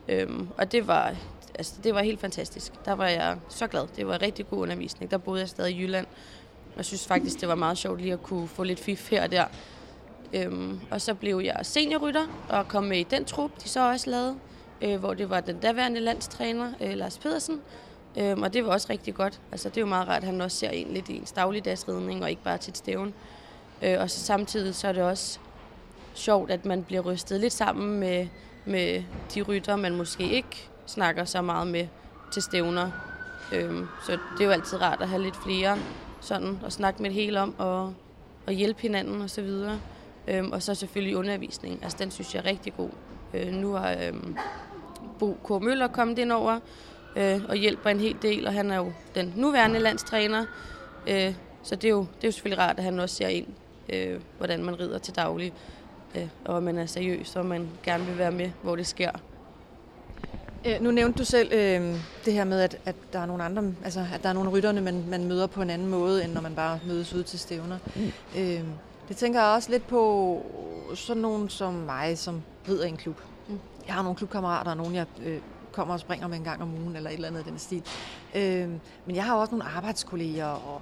Øhm, 0.07 0.47
og 0.57 0.71
det 0.71 0.87
var, 0.87 1.13
altså, 1.55 1.73
det 1.83 1.93
var 1.95 2.01
helt 2.01 2.19
fantastisk. 2.19 2.71
Der 2.85 2.91
var 2.93 3.07
jeg 3.07 3.37
så 3.49 3.67
glad. 3.67 3.87
Det 3.95 4.07
var 4.07 4.21
rigtig 4.21 4.49
god 4.49 4.59
undervisning. 4.59 5.11
Der 5.11 5.17
boede 5.17 5.41
jeg 5.41 5.49
stadig 5.49 5.75
i 5.75 5.81
Jylland. 5.81 6.07
Jeg 6.77 6.85
synes 6.85 7.07
faktisk, 7.07 7.41
det 7.41 7.47
var 7.49 7.55
meget 7.55 7.77
sjovt 7.77 8.01
lige 8.01 8.13
at 8.13 8.23
kunne 8.23 8.47
få 8.47 8.63
lidt 8.63 8.79
fif 8.79 9.09
her 9.11 9.23
og 9.23 9.31
der. 9.31 9.45
Øhm, 10.33 10.79
og 10.91 11.01
så 11.01 11.13
blev 11.13 11.41
jeg 11.43 11.59
seniorrytter 11.63 12.25
og 12.49 12.67
kom 12.67 12.83
med 12.83 12.97
i 12.97 13.03
den 13.03 13.25
trup, 13.25 13.51
de 13.63 13.69
så 13.69 13.89
også 13.91 14.09
lavede, 14.09 14.35
øh, 14.81 14.99
hvor 14.99 15.13
det 15.13 15.29
var 15.29 15.39
den 15.39 15.59
daværende 15.59 15.99
landstræner, 15.99 16.73
øh, 16.81 16.93
Lars 16.93 17.17
Pedersen. 17.17 17.61
Øhm, 18.17 18.43
og 18.43 18.53
det 18.53 18.65
var 18.65 18.71
også 18.71 18.87
rigtig 18.89 19.15
godt. 19.15 19.39
Altså, 19.51 19.69
det 19.69 19.77
er 19.77 19.81
jo 19.81 19.87
meget 19.87 20.07
rart, 20.07 20.17
at 20.17 20.23
han 20.23 20.41
også 20.41 20.57
ser 20.57 20.69
en 20.69 20.87
lidt 20.93 21.09
i 21.09 21.17
ens 21.17 21.31
dagligdagsridning, 21.31 22.23
og 22.23 22.29
ikke 22.29 22.43
bare 22.43 22.57
til 22.57 22.71
et 22.71 22.77
stævn. 22.77 23.13
Øh, 23.81 23.99
og 23.99 24.09
så 24.09 24.19
samtidig 24.19 24.75
så 24.75 24.87
er 24.87 24.91
det 24.91 25.03
også 25.03 25.39
sjovt, 26.13 26.51
at 26.51 26.65
man 26.65 26.83
bliver 26.83 27.01
rystet 27.01 27.39
lidt 27.39 27.53
sammen 27.53 27.99
med, 27.99 28.27
med 28.65 29.03
de 29.35 29.41
rytter, 29.41 29.75
man 29.75 29.95
måske 29.95 30.31
ikke 30.31 30.69
snakker 30.85 31.25
så 31.25 31.41
meget 31.41 31.67
med 31.67 31.87
til 32.31 32.41
stævner. 32.41 32.91
Øhm, 33.53 33.87
så 34.05 34.11
det 34.11 34.41
er 34.41 34.45
jo 34.45 34.51
altid 34.51 34.81
rart 34.81 35.01
at 35.01 35.09
have 35.09 35.21
lidt 35.23 35.35
flere 35.43 35.77
sådan, 36.21 36.59
og 36.63 36.71
snakke 36.71 37.01
med 37.01 37.09
det 37.09 37.15
hele 37.15 37.41
om, 37.41 37.55
og, 37.57 37.93
og 38.47 38.53
hjælpe 38.53 38.81
hinanden 38.81 39.21
og 39.21 39.29
så 39.29 39.41
videre. 39.41 39.79
Øhm, 40.27 40.51
og 40.51 40.63
så 40.63 40.75
selvfølgelig 40.75 41.17
undervisning. 41.17 41.79
Altså, 41.83 41.97
den 42.01 42.11
synes 42.11 42.35
jeg 42.35 42.41
er 42.41 42.45
rigtig 42.45 42.73
god. 42.77 42.89
Øh, 43.33 43.53
nu 43.53 43.71
har 43.71 43.97
øhm, 44.07 44.37
Bo 45.19 45.37
K. 45.43 45.63
Møller 45.63 45.87
kommet 45.87 46.19
ind 46.19 46.31
over 46.31 46.59
øh, 47.15 47.41
og 47.49 47.55
hjælper 47.55 47.89
en 47.89 47.99
hel 47.99 48.15
del, 48.21 48.47
og 48.47 48.53
han 48.53 48.71
er 48.71 48.77
jo 48.77 48.91
den 49.15 49.33
nuværende 49.35 49.79
landstræner. 49.79 50.45
Øh, 51.07 51.33
så 51.63 51.75
det 51.75 51.85
er, 51.85 51.89
jo, 51.89 51.99
det 51.99 52.23
er 52.23 52.27
jo 52.27 52.31
selvfølgelig 52.31 52.59
rart, 52.59 52.77
at 52.77 52.83
han 52.83 52.99
også 52.99 53.15
ser 53.15 53.27
ind, 53.27 53.47
øh, 53.93 54.19
hvordan 54.37 54.63
man 54.63 54.79
rider 54.79 54.97
til 54.97 55.15
daglig, 55.15 55.53
øh, 56.15 56.27
og 56.45 56.63
man 56.63 56.77
er 56.77 56.85
seriøs, 56.85 57.35
og 57.35 57.45
man 57.45 57.69
gerne 57.83 58.05
vil 58.05 58.17
være 58.17 58.31
med, 58.31 58.51
hvor 58.61 58.75
det 58.75 58.87
sker. 58.87 59.11
Øh, 60.65 60.81
nu 60.81 60.91
nævnte 60.91 61.19
du 61.19 61.25
selv 61.25 61.53
øh, 61.53 61.95
det 62.25 62.33
her 62.33 62.43
med, 62.43 62.61
at, 62.61 62.77
at 62.85 62.95
der 63.13 63.19
er 63.19 63.25
nogle 63.25 63.43
andre, 63.43 63.63
altså 63.83 64.05
at 64.13 64.23
der 64.23 64.29
er 64.29 64.33
nogle 64.33 64.49
rytterne, 64.49 64.81
man, 64.81 65.03
man 65.09 65.27
møder 65.27 65.47
på 65.47 65.61
en 65.61 65.69
anden 65.69 65.87
måde, 65.87 66.23
end 66.23 66.33
når 66.33 66.41
man 66.41 66.55
bare 66.55 66.79
mødes 66.87 67.13
ud 67.13 67.23
til 67.23 67.39
stævner. 67.39 67.77
Mm. 67.95 68.11
Øh, 68.37 68.63
det 69.09 69.17
tænker 69.17 69.39
jeg 69.39 69.49
også 69.55 69.71
lidt 69.71 69.87
på 69.87 70.45
sådan 70.95 71.21
nogen 71.21 71.49
som 71.49 71.73
mig, 71.73 72.17
som 72.17 72.41
rider 72.67 72.85
i 72.85 72.89
en 72.89 72.97
klub. 72.97 73.21
Mm. 73.47 73.59
Jeg 73.87 73.93
har 73.93 74.03
nogle 74.03 74.17
klubkammerater, 74.17 74.71
og 74.71 74.77
nogle 74.77 74.95
jeg 74.95 75.05
øh, 75.25 75.39
kommer 75.71 75.93
og 75.93 75.99
springer 75.99 76.27
med 76.27 76.37
en 76.37 76.43
gang 76.43 76.61
om 76.61 76.73
ugen, 76.73 76.95
eller 76.95 77.09
et 77.09 77.13
eller 77.13 77.27
andet 77.27 77.39
af 77.39 77.45
den 77.45 77.59
stil. 77.59 77.83
Øh, 78.35 78.69
men 79.05 79.15
jeg 79.15 79.25
har 79.25 79.35
også 79.35 79.51
nogle 79.51 79.65
arbejdskolleger, 79.75 80.45
og 80.45 80.81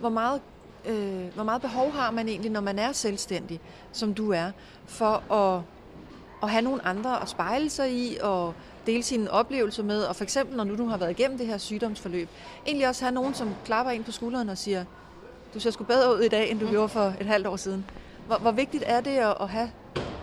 hvor 0.00 0.08
meget, 0.08 0.40
øh, 0.86 1.34
hvor 1.34 1.44
meget 1.44 1.62
behov 1.62 1.92
har 1.92 2.10
man 2.10 2.28
egentlig, 2.28 2.50
når 2.50 2.60
man 2.60 2.78
er 2.78 2.92
selvstændig, 2.92 3.60
som 3.92 4.14
du 4.14 4.32
er, 4.32 4.50
for 4.86 5.32
at, 5.32 5.62
at 6.42 6.50
have 6.50 6.62
nogle 6.62 6.86
andre 6.86 7.22
at 7.22 7.28
spejle 7.28 7.70
sig 7.70 7.92
i, 7.92 8.18
og 8.22 8.54
dele 8.86 9.02
sine 9.02 9.30
oplevelser 9.30 9.82
med, 9.82 10.02
og 10.02 10.16
for 10.16 10.24
eksempel, 10.24 10.56
når 10.56 10.64
du 10.64 10.74
nu 10.74 10.88
har 10.88 10.96
været 10.96 11.10
igennem 11.10 11.38
det 11.38 11.46
her 11.46 11.58
sygdomsforløb, 11.58 12.28
egentlig 12.66 12.88
også 12.88 13.04
have 13.04 13.14
nogen, 13.14 13.34
som 13.34 13.54
klapper 13.64 13.92
ind 13.92 14.04
på 14.04 14.12
skulderen 14.12 14.48
og 14.48 14.58
siger, 14.58 14.84
du 15.54 15.60
ser 15.60 15.70
sgu 15.70 15.84
bedre 15.84 16.16
ud 16.16 16.20
i 16.20 16.28
dag, 16.28 16.50
end 16.50 16.60
du 16.60 16.64
mm. 16.64 16.70
gjorde 16.70 16.88
for 16.88 17.14
et 17.20 17.26
halvt 17.26 17.46
år 17.46 17.56
siden. 17.56 17.84
Hvor, 18.26 18.36
hvor 18.36 18.50
vigtigt 18.50 18.84
er 18.86 19.00
det 19.00 19.10
at, 19.10 19.36
at, 19.40 19.48
have, 19.48 19.70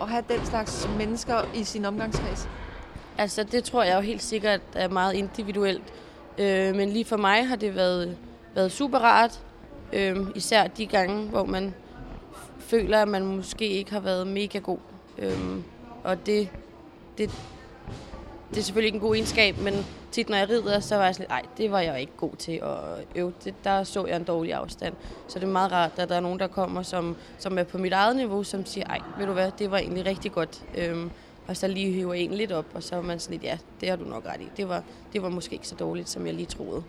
at 0.02 0.10
have 0.10 0.24
den 0.30 0.46
slags 0.46 0.90
mennesker 0.98 1.42
i 1.56 1.64
sin 1.64 1.86
omgangskreds? 1.86 2.50
Altså, 3.18 3.44
det 3.44 3.64
tror 3.64 3.84
jeg 3.84 3.96
jo 3.96 4.02
helt 4.02 4.24
sikkert 4.24 4.62
er 4.74 4.88
meget 4.88 5.14
individuelt. 5.14 5.84
Øh, 6.38 6.76
men 6.76 6.90
lige 6.90 7.06
for 7.06 7.18
mig 7.18 7.48
har 7.48 7.56
det 7.56 7.76
været, 7.76 8.18
været 8.56 8.72
super 8.72 8.98
rart. 8.98 9.40
Øh, 9.94 10.18
især 10.36 10.68
de 10.68 10.86
gange, 10.86 11.30
hvor 11.30 11.46
man 11.46 11.74
føler, 12.60 13.02
at 13.02 13.08
man 13.08 13.26
måske 13.26 13.68
ikke 13.68 13.92
har 13.92 14.00
været 14.00 14.28
mega 14.28 14.60
god. 14.60 14.78
Øh, 15.18 15.58
og 16.04 16.26
det, 16.26 16.50
det, 17.18 17.32
det 18.50 18.58
er 18.58 18.62
selvfølgelig 18.62 18.88
ikke 18.88 18.96
en 18.96 19.02
god 19.02 19.16
egenskab, 19.16 19.58
men 19.58 19.86
tit 20.12 20.30
når 20.30 20.38
jeg 20.38 20.50
rider, 20.50 20.80
så 20.80 20.96
var 20.96 21.06
jeg 21.06 21.16
sådan 21.16 21.38
lidt, 21.42 21.58
det 21.58 21.72
var 21.72 21.80
jeg 21.80 22.02
ikke 22.02 22.14
god 22.18 22.36
til 22.40 22.52
at 22.52 22.78
øve. 23.16 23.34
Det, 23.44 23.54
der 23.64 23.84
så 23.84 24.06
jeg 24.06 24.16
en 24.16 24.24
dårlig 24.24 24.54
afstand. 24.54 24.94
Så 25.28 25.40
det 25.40 25.46
er 25.46 25.52
meget 25.52 25.72
rart, 25.72 25.92
at 25.98 26.10
der 26.10 26.16
er 26.16 26.20
nogen, 26.20 26.40
der 26.40 26.48
kommer, 26.48 26.82
som, 26.82 27.16
som 27.38 27.58
er 27.58 27.64
på 27.64 27.78
mit 27.78 27.94
eget 27.94 28.16
niveau, 28.16 28.44
som 28.44 28.66
siger, 28.66 28.88
ej, 28.88 29.00
ved 29.18 29.26
du 29.26 29.34
hvad, 29.34 29.52
det 29.60 29.72
var 29.72 29.78
egentlig 29.78 30.06
rigtig 30.06 30.32
godt. 30.32 30.64
Øhm, 30.78 31.12
og 31.48 31.58
så 31.58 31.68
lige 31.68 31.92
hiver 31.92 32.14
en 32.14 32.34
lidt 32.34 32.52
op, 32.52 32.66
og 32.74 32.84
så 32.84 32.96
er 32.96 33.02
man 33.02 33.20
sådan 33.20 33.34
lidt, 33.34 33.44
ja, 33.44 33.58
det 33.82 33.90
har 33.90 33.96
du 33.96 34.04
nok 34.04 34.26
ret 34.26 34.42
i. 34.42 34.50
Det 34.58 34.70
var, 34.70 34.84
det 35.14 35.22
var 35.22 35.30
måske 35.30 35.54
ikke 35.54 35.68
så 35.68 35.76
dårligt, 35.76 36.10
som 36.10 36.26
jeg 36.26 36.34
lige 36.34 36.46
troede. 36.46 36.84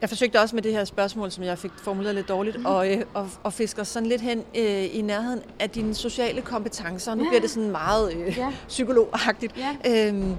Jeg 0.00 0.08
forsøgte 0.08 0.40
også 0.40 0.54
med 0.54 0.62
det 0.62 0.72
her 0.72 0.84
spørgsmål, 0.84 1.30
som 1.30 1.44
jeg 1.44 1.58
fik 1.58 1.70
formuleret 1.82 2.14
lidt 2.14 2.28
dårligt, 2.28 2.58
mm. 2.58 2.66
og, 2.66 2.92
øh, 2.92 3.02
og, 3.14 3.28
og 3.42 3.52
fisker 3.52 3.84
sådan 3.84 4.08
lidt 4.08 4.20
hen 4.20 4.44
øh, 4.56 4.96
i 4.96 5.02
nærheden 5.02 5.42
af 5.60 5.70
dine 5.70 5.94
sociale 5.94 6.42
kompetencer. 6.42 7.14
Nu 7.14 7.24
ja. 7.24 7.28
bliver 7.28 7.40
det 7.40 7.50
sådan 7.50 7.70
meget 7.70 8.14
øh, 8.14 8.38
ja. 8.38 8.52
psykologagtigt. 8.68 9.54
Ja. 9.56 10.08
Øhm, 10.08 10.36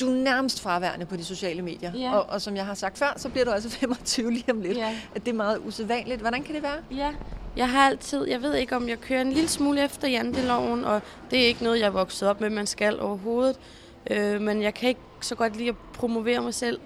du 0.00 0.10
er 0.10 0.14
nærmest 0.14 0.60
fraværende 0.60 1.06
på 1.06 1.16
de 1.16 1.24
sociale 1.24 1.62
medier, 1.62 1.92
ja. 1.94 2.16
og, 2.16 2.30
og 2.30 2.42
som 2.42 2.56
jeg 2.56 2.66
har 2.66 2.74
sagt 2.74 2.98
før, 2.98 3.14
så 3.16 3.28
bliver 3.28 3.44
du 3.44 3.50
altså 3.50 3.70
25 3.80 4.30
lige 4.30 4.52
om 4.52 4.60
lidt. 4.60 4.78
Ja. 4.78 4.96
At 5.14 5.24
det 5.24 5.30
er 5.30 5.36
meget 5.36 5.58
usædvanligt. 5.66 6.20
Hvordan 6.20 6.42
kan 6.42 6.54
det 6.54 6.62
være? 6.62 6.78
Ja, 6.90 7.10
jeg 7.56 7.68
har 7.68 7.86
altid, 7.88 8.26
jeg 8.26 8.42
ved 8.42 8.54
ikke 8.54 8.76
om 8.76 8.88
jeg 8.88 9.00
kører 9.00 9.20
en 9.20 9.32
lille 9.32 9.48
smule 9.48 9.84
efter 9.84 10.08
janteloven, 10.08 10.84
og 10.84 11.00
det 11.30 11.38
er 11.42 11.46
ikke 11.46 11.64
noget, 11.64 11.80
jeg 11.80 11.86
er 11.86 11.90
vokset 11.90 12.28
op 12.28 12.40
med, 12.40 12.50
man 12.50 12.66
skal 12.66 13.00
overhovedet. 13.00 13.56
Øh, 14.10 14.40
men 14.40 14.62
jeg 14.62 14.74
kan 14.74 14.88
ikke 14.88 15.00
så 15.20 15.34
godt 15.34 15.56
lide 15.56 15.68
at 15.68 15.74
promovere 15.94 16.40
mig 16.40 16.54
selv 16.54 16.80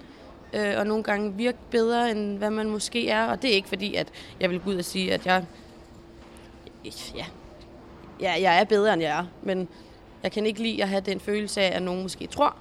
øh, 0.57 0.79
og 0.79 0.87
nogle 0.87 1.03
gange 1.03 1.33
virke 1.33 1.57
bedre, 1.71 2.11
end 2.11 2.37
hvad 2.37 2.49
man 2.49 2.69
måske 2.69 3.09
er. 3.09 3.25
Og 3.25 3.41
det 3.41 3.49
er 3.49 3.55
ikke 3.55 3.69
fordi, 3.69 3.95
at 3.95 4.07
jeg 4.39 4.49
vil 4.49 4.59
gå 4.59 4.69
ud 4.69 4.75
og 4.75 4.85
sige, 4.85 5.13
at 5.13 5.25
jeg, 5.25 5.45
ja, 7.15 7.25
ja, 8.21 8.41
jeg 8.41 8.59
er 8.59 8.63
bedre, 8.63 8.93
end 8.93 9.01
jeg 9.01 9.19
er. 9.19 9.25
Men 9.43 9.67
jeg 10.23 10.31
kan 10.31 10.45
ikke 10.45 10.61
lide 10.61 10.83
at 10.83 10.89
have 10.89 11.01
den 11.01 11.19
følelse 11.19 11.61
af, 11.61 11.75
at 11.75 11.81
nogen 11.81 12.01
måske 12.01 12.27
tror, 12.27 12.55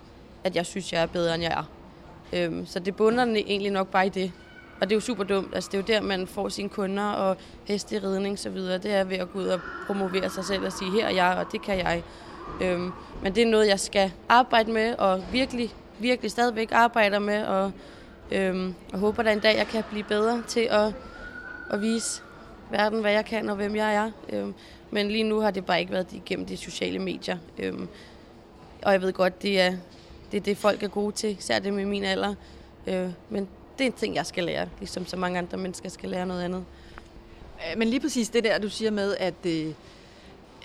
at 0.45 0.57
jeg 0.57 0.67
synes, 0.67 0.93
jeg 0.93 1.03
er 1.03 1.07
bedre, 1.07 1.35
end 1.35 1.43
jeg 1.43 1.53
er. 1.53 1.71
Øhm, 2.33 2.67
så 2.67 2.79
det 2.79 2.97
bunder 2.97 3.25
egentlig 3.25 3.73
nok 3.73 3.88
bare 3.88 4.07
i 4.07 4.09
det. 4.09 4.33
Og 4.81 4.87
det 4.87 4.93
er 4.93 4.97
jo 4.97 5.00
super 5.00 5.25
dumt. 5.25 5.55
Altså, 5.55 5.71
det 5.73 5.79
er 5.79 5.95
jo 5.95 6.00
der, 6.00 6.07
man 6.07 6.26
får 6.26 6.49
sine 6.49 6.69
kunder 6.69 7.05
og 7.05 7.37
heste 7.65 7.97
i 7.97 7.99
ridning 7.99 8.38
så 8.38 8.50
videre. 8.50 8.79
Det 8.79 8.95
er 8.95 9.05
ved 9.05 9.17
at 9.17 9.33
gå 9.33 9.38
ud 9.38 9.47
og 9.47 9.61
promovere 9.87 10.31
sig 10.31 10.45
selv 10.45 10.67
og 10.67 10.73
sige, 10.73 10.91
her 10.91 11.07
er 11.07 11.15
jeg, 11.15 11.37
og 11.38 11.53
det 11.53 11.62
kan 11.62 11.79
jeg. 11.79 12.03
Øhm, 12.61 12.93
men 13.23 13.35
det 13.35 13.43
er 13.43 13.47
noget, 13.47 13.69
jeg 13.69 13.81
skal 13.81 14.12
arbejde 14.29 14.73
med 14.73 14.95
og 14.95 15.23
virkelig 15.33 15.75
virkelig 15.99 16.31
stadigvæk 16.31 16.69
arbejder 16.73 17.19
med, 17.19 17.45
og, 17.45 17.73
øhm, 18.31 18.75
og 18.93 18.99
håber, 18.99 19.23
da 19.23 19.33
en 19.33 19.41
dag 19.41 19.57
jeg 19.57 19.67
kan 19.67 19.85
blive 19.91 20.05
bedre 20.05 20.43
til 20.49 20.61
at, 20.61 20.93
at 21.71 21.81
vise 21.81 22.23
verden, 22.71 23.00
hvad 23.00 23.12
jeg 23.12 23.25
kan 23.25 23.50
og 23.50 23.57
hvem 23.57 23.76
jeg 23.76 23.95
er. 23.95 24.11
Øhm, 24.33 24.55
men 24.91 25.11
lige 25.11 25.25
nu 25.25 25.41
har 25.41 25.50
det 25.50 25.67
bare 25.67 25.81
ikke 25.81 25.93
været 25.93 26.12
igennem 26.12 26.47
de 26.47 26.57
sociale 26.57 26.99
medier. 26.99 27.38
Øhm, 27.59 27.88
og 28.83 28.93
jeg 28.93 29.03
ved 29.03 29.12
godt, 29.12 29.43
det 29.43 29.61
er, 29.61 29.76
det 30.33 30.37
er 30.37 30.43
det, 30.43 30.57
folk 30.57 30.83
er 30.83 30.88
gode 30.88 31.12
til, 31.15 31.38
især 31.38 31.59
det 31.59 31.75
med 31.75 31.85
min 31.87 32.05
alder. 32.05 32.35
Øh, 32.87 33.09
men 33.31 33.49
det 33.79 33.85
er 33.85 33.87
en 33.87 33.93
ting, 33.93 34.15
jeg 34.15 34.26
skal 34.26 34.45
lære, 34.45 34.69
ligesom 34.79 35.07
så 35.07 35.17
mange 35.17 35.38
andre 35.38 35.59
mennesker 35.59 35.89
skal 35.89 36.11
lære 36.11 36.26
noget 36.26 36.43
andet. 36.43 36.65
Øh, 37.56 37.78
men 37.78 37.89
lige 37.89 38.00
præcis 38.00 38.28
det 38.28 38.45
der, 38.45 38.59
du 38.59 38.69
siger 38.69 38.91
med, 38.91 39.17
at... 39.19 39.35
Øh 39.47 39.73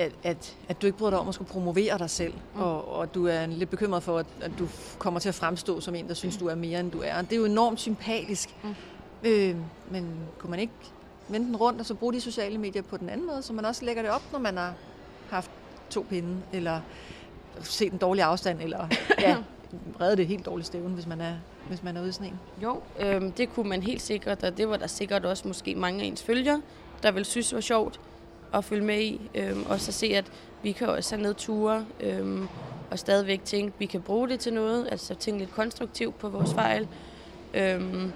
at, 0.02 0.12
at, 0.24 0.58
at 0.70 0.82
du 0.82 0.88
ikke 0.88 0.98
bryder 0.98 1.12
dig 1.12 1.20
om 1.20 1.28
at 1.28 1.36
skulle 1.36 1.52
promovere 1.52 1.98
dig 1.98 2.10
selv, 2.10 2.34
mm. 2.56 2.62
og, 2.62 2.96
og 2.96 3.14
du 3.16 3.28
er 3.28 3.46
lidt 3.46 3.70
bekymret 3.70 4.04
for, 4.04 4.18
at, 4.18 4.26
at 4.42 4.52
du 4.60 4.68
kommer 5.00 5.20
til 5.20 5.30
at 5.30 5.36
fremstå 5.36 5.80
som 5.80 5.96
en, 5.96 6.08
der 6.08 6.14
synes, 6.14 6.38
du 6.38 6.48
er 6.48 6.56
mere, 6.56 6.80
end 6.80 6.92
du 6.92 7.02
er. 7.06 7.22
Det 7.22 7.34
er 7.34 7.38
jo 7.38 7.46
enormt 7.46 7.80
sympatisk. 7.80 8.56
Mm. 8.64 8.76
Øh, 9.24 9.56
men 9.92 10.14
kunne 10.38 10.50
man 10.52 10.60
ikke 10.60 10.74
vende 11.30 11.48
den 11.48 11.56
rundt 11.56 11.80
og 11.80 11.86
så 11.86 11.94
bruge 11.94 12.14
de 12.14 12.22
sociale 12.22 12.58
medier 12.58 12.82
på 12.82 12.98
den 12.98 13.10
anden 13.10 13.28
måde, 13.28 13.42
så 13.42 13.54
man 13.54 13.66
også 13.66 13.86
lægger 13.86 14.02
det 14.02 14.12
op, 14.12 14.22
når 14.32 14.40
man 14.40 14.58
har 14.58 14.74
haft 15.30 15.52
to 15.90 16.06
pinde, 16.10 16.38
eller 16.54 16.82
set 17.62 17.92
en 17.92 17.98
dårlig 17.98 18.24
afstand, 18.24 18.62
eller 18.62 18.88
ja, 19.20 19.38
redde 20.02 20.18
det 20.18 20.28
helt 20.28 20.46
dårligt 20.46 20.68
stævne, 20.68 20.94
hvis 20.94 21.08
man 21.08 21.22
er, 21.22 21.34
hvis 21.68 21.84
man 21.84 21.98
er 21.98 22.02
ude 22.02 22.10
i 22.10 22.12
sådan 22.12 22.28
en? 22.28 22.40
Jo, 22.64 22.82
øh, 23.00 23.22
det 23.38 23.54
kunne 23.54 23.70
man 23.70 23.84
helt 23.84 24.02
sikkert, 24.02 24.44
og 24.44 24.58
det 24.58 24.70
var 24.70 24.78
der 24.78 24.88
sikkert 24.88 25.26
også 25.26 25.48
måske 25.48 25.76
mange 25.76 26.04
af 26.04 26.08
ens 26.08 26.24
følgere, 26.24 26.62
der 27.04 27.12
vil 27.12 27.26
synes 27.26 27.54
var 27.54 27.62
sjovt 27.62 28.00
at 28.54 28.66
følge 28.66 28.86
med 28.86 29.02
i. 29.02 29.30
Øhm, 29.36 29.66
og 29.70 29.80
så 29.80 29.92
se, 29.92 30.06
at 30.06 30.32
vi 30.64 30.72
kan 30.72 30.88
også 30.88 31.18
have 31.18 31.34
ture 31.34 31.86
øhm, 32.00 32.48
og 32.92 33.00
stadigvæk 33.00 33.42
tænke, 33.46 33.68
at 33.68 33.80
vi 33.80 33.86
kan 33.86 34.02
bruge 34.02 34.30
det 34.30 34.40
til 34.40 34.54
noget. 34.54 34.88
Altså 34.92 35.16
tænke 35.16 35.40
lidt 35.40 35.52
konstruktivt 35.52 36.20
på 36.20 36.30
vores 36.30 36.54
fejl. 36.54 36.88
Øhm, 37.54 38.12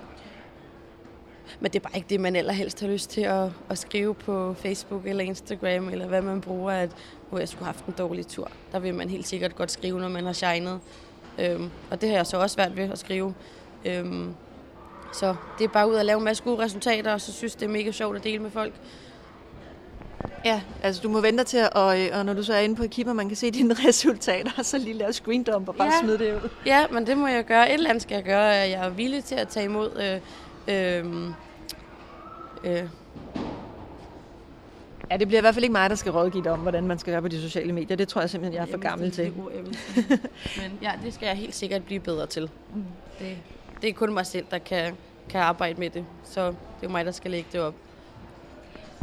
men 1.60 1.72
det 1.72 1.76
er 1.76 1.80
bare 1.80 1.96
ikke 1.96 2.10
det, 2.10 2.20
man 2.20 2.36
allerhelst 2.36 2.80
har 2.80 2.88
lyst 2.88 3.10
til 3.10 3.22
at, 3.22 3.50
at 3.70 3.78
skrive 3.78 4.14
på 4.14 4.54
Facebook 4.54 5.06
eller 5.06 5.24
Instagram, 5.24 5.90
eller 5.90 6.08
hvad 6.08 6.22
man 6.22 6.42
bruger, 6.42 6.72
at 6.72 6.90
hvor 7.30 7.40
jeg 7.40 7.50
skulle 7.50 7.66
have 7.66 7.74
haft 7.74 7.86
en 7.86 7.94
dårlig 7.98 8.28
tur. 8.28 8.52
Der 8.72 8.80
vil 8.80 8.94
man 8.94 9.10
helt 9.10 9.28
sikkert 9.28 9.56
godt 9.56 9.72
skrive, 9.72 10.00
når 10.00 10.10
man 10.10 10.26
har 10.26 10.34
shined. 10.34 10.78
Øhm, 11.40 11.70
og 11.92 12.02
det 12.02 12.10
har 12.10 12.16
jeg 12.16 12.26
så 12.26 12.38
også 12.38 12.58
været 12.58 12.78
ved 12.78 12.92
at 12.92 13.00
skrive. 13.00 13.34
Øhm, 13.86 14.34
så 15.14 15.36
det 15.58 15.64
er 15.64 15.68
bare 15.68 15.90
ud 15.90 15.96
at 15.96 16.06
lave 16.06 16.18
en 16.18 16.24
masse 16.24 16.44
gode 16.44 16.64
resultater, 16.64 17.14
og 17.14 17.22
så 17.22 17.34
synes 17.34 17.56
det 17.56 17.66
er 17.66 17.70
mega 17.70 17.92
sjovt 17.92 18.18
at 18.18 18.24
dele 18.24 18.40
med 18.40 18.52
folk. 18.52 18.74
Ja, 20.46 20.62
altså 20.84 21.02
du 21.02 21.10
må 21.10 21.22
vente 21.22 21.44
til, 21.44 21.58
at, 21.58 21.70
og, 21.74 21.98
og 22.14 22.26
når 22.26 22.34
du 22.34 22.44
så 22.44 22.54
er 22.54 22.60
inde 22.60 22.76
på 22.76 22.84
Keeper, 22.92 23.14
man 23.14 23.28
kan 23.28 23.38
se 23.38 23.52
dine 23.52 23.74
resultater, 23.88 24.64
så 24.64 24.78
lige 24.78 24.94
lave 24.94 25.14
screen 25.14 25.44
dump 25.44 25.70
og 25.70 25.76
bare 25.76 25.88
ja. 25.94 26.00
smide 26.00 26.18
det 26.18 26.36
ud. 26.36 26.50
Ja, 26.66 26.88
men 26.92 27.08
det 27.08 27.18
må 27.18 27.28
jeg 27.28 27.46
gøre. 27.46 27.70
Et 27.70 27.74
eller 27.74 27.90
andet 27.90 28.02
skal 28.02 28.16
jeg 28.16 28.24
gøre. 28.24 28.46
Jeg 28.46 28.86
er 28.86 28.90
villig 28.90 29.24
til 29.24 29.36
at 29.36 29.48
tage 29.48 29.66
imod 29.66 30.22
øh, 30.68 31.04
øh, 31.04 31.06
øh, 32.64 32.90
Ja, 35.12 35.18
det 35.18 35.28
bliver 35.28 35.40
i 35.40 35.42
hvert 35.42 35.54
fald 35.54 35.64
ikke 35.64 35.72
mig, 35.72 35.90
der 35.90 35.96
skal 35.96 36.12
rådgive 36.12 36.44
dig 36.44 36.52
om, 36.52 36.60
hvordan 36.60 36.88
man 36.88 37.00
skal 37.00 37.14
gøre 37.14 37.22
på 37.22 37.28
de 37.28 37.42
sociale 37.42 37.74
medier. 37.74 37.98
Det 37.98 38.08
tror 38.08 38.22
jeg 38.22 38.30
simpelthen, 38.30 38.56
jeg 38.56 38.68
er 38.68 38.72
for 38.72 38.78
gammel 38.78 39.12
til. 39.12 39.34
Men 40.62 40.80
ja, 40.82 40.92
det 41.04 41.14
skal 41.14 41.28
jeg 41.28 41.36
helt 41.36 41.56
sikkert 41.56 41.84
blive 41.84 42.00
bedre 42.00 42.28
til. 42.28 42.50
Mm. 42.76 42.84
Det, 43.20 43.38
det 43.82 43.90
er 43.90 43.94
kun 43.94 44.14
mig 44.14 44.26
selv, 44.26 44.46
der 44.52 44.58
kan, 44.58 44.96
kan 45.30 45.42
arbejde 45.42 45.80
med 45.80 45.90
det. 45.90 46.06
Så 46.24 46.48
det 46.48 46.88
er 46.88 46.90
mig, 46.90 47.06
der 47.06 47.12
skal 47.12 47.32
lægge 47.32 47.50
det 47.52 47.62
op. 47.62 47.74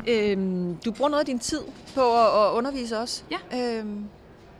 Øhm, 0.09 0.77
du 0.85 0.93
bruger 0.93 1.09
noget 1.09 1.21
af 1.21 1.27
din 1.27 1.39
tid 1.39 1.61
på 1.95 2.01
at, 2.01 2.47
at 2.47 2.53
undervise 2.53 2.99
også. 2.99 3.23
Ja. 3.31 3.79
Øhm, 3.79 4.05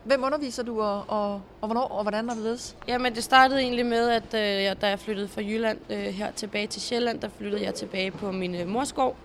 hvem 0.05 0.25
underviser 0.25 0.63
du, 0.63 0.81
og, 0.81 1.05
og, 1.09 1.33
og 1.61 1.69
hvornår, 1.69 1.83
og 1.83 2.03
hvordan 2.03 2.29
er 2.29 2.35
det 2.35 2.43
ledes? 2.43 2.77
Jamen, 2.89 3.15
det 3.15 3.25
startede 3.25 3.61
egentlig 3.61 3.87
med, 3.87 4.09
at 4.09 4.35
øh, 4.35 4.41
jeg, 4.41 4.81
da 4.81 4.89
jeg 4.89 4.99
flyttede 4.99 5.29
fra 5.29 5.41
Jylland 5.43 5.79
øh, 5.91 5.99
her 5.99 6.31
tilbage 6.31 6.67
til 6.67 6.83
Sjælland, 6.83 7.21
der 7.21 7.29
flyttede 7.39 7.65
jeg 7.65 7.75
tilbage 7.75 8.11
på 8.11 8.33
min 8.33 8.55
øh, 8.55 8.69
morsgård, 8.69 9.17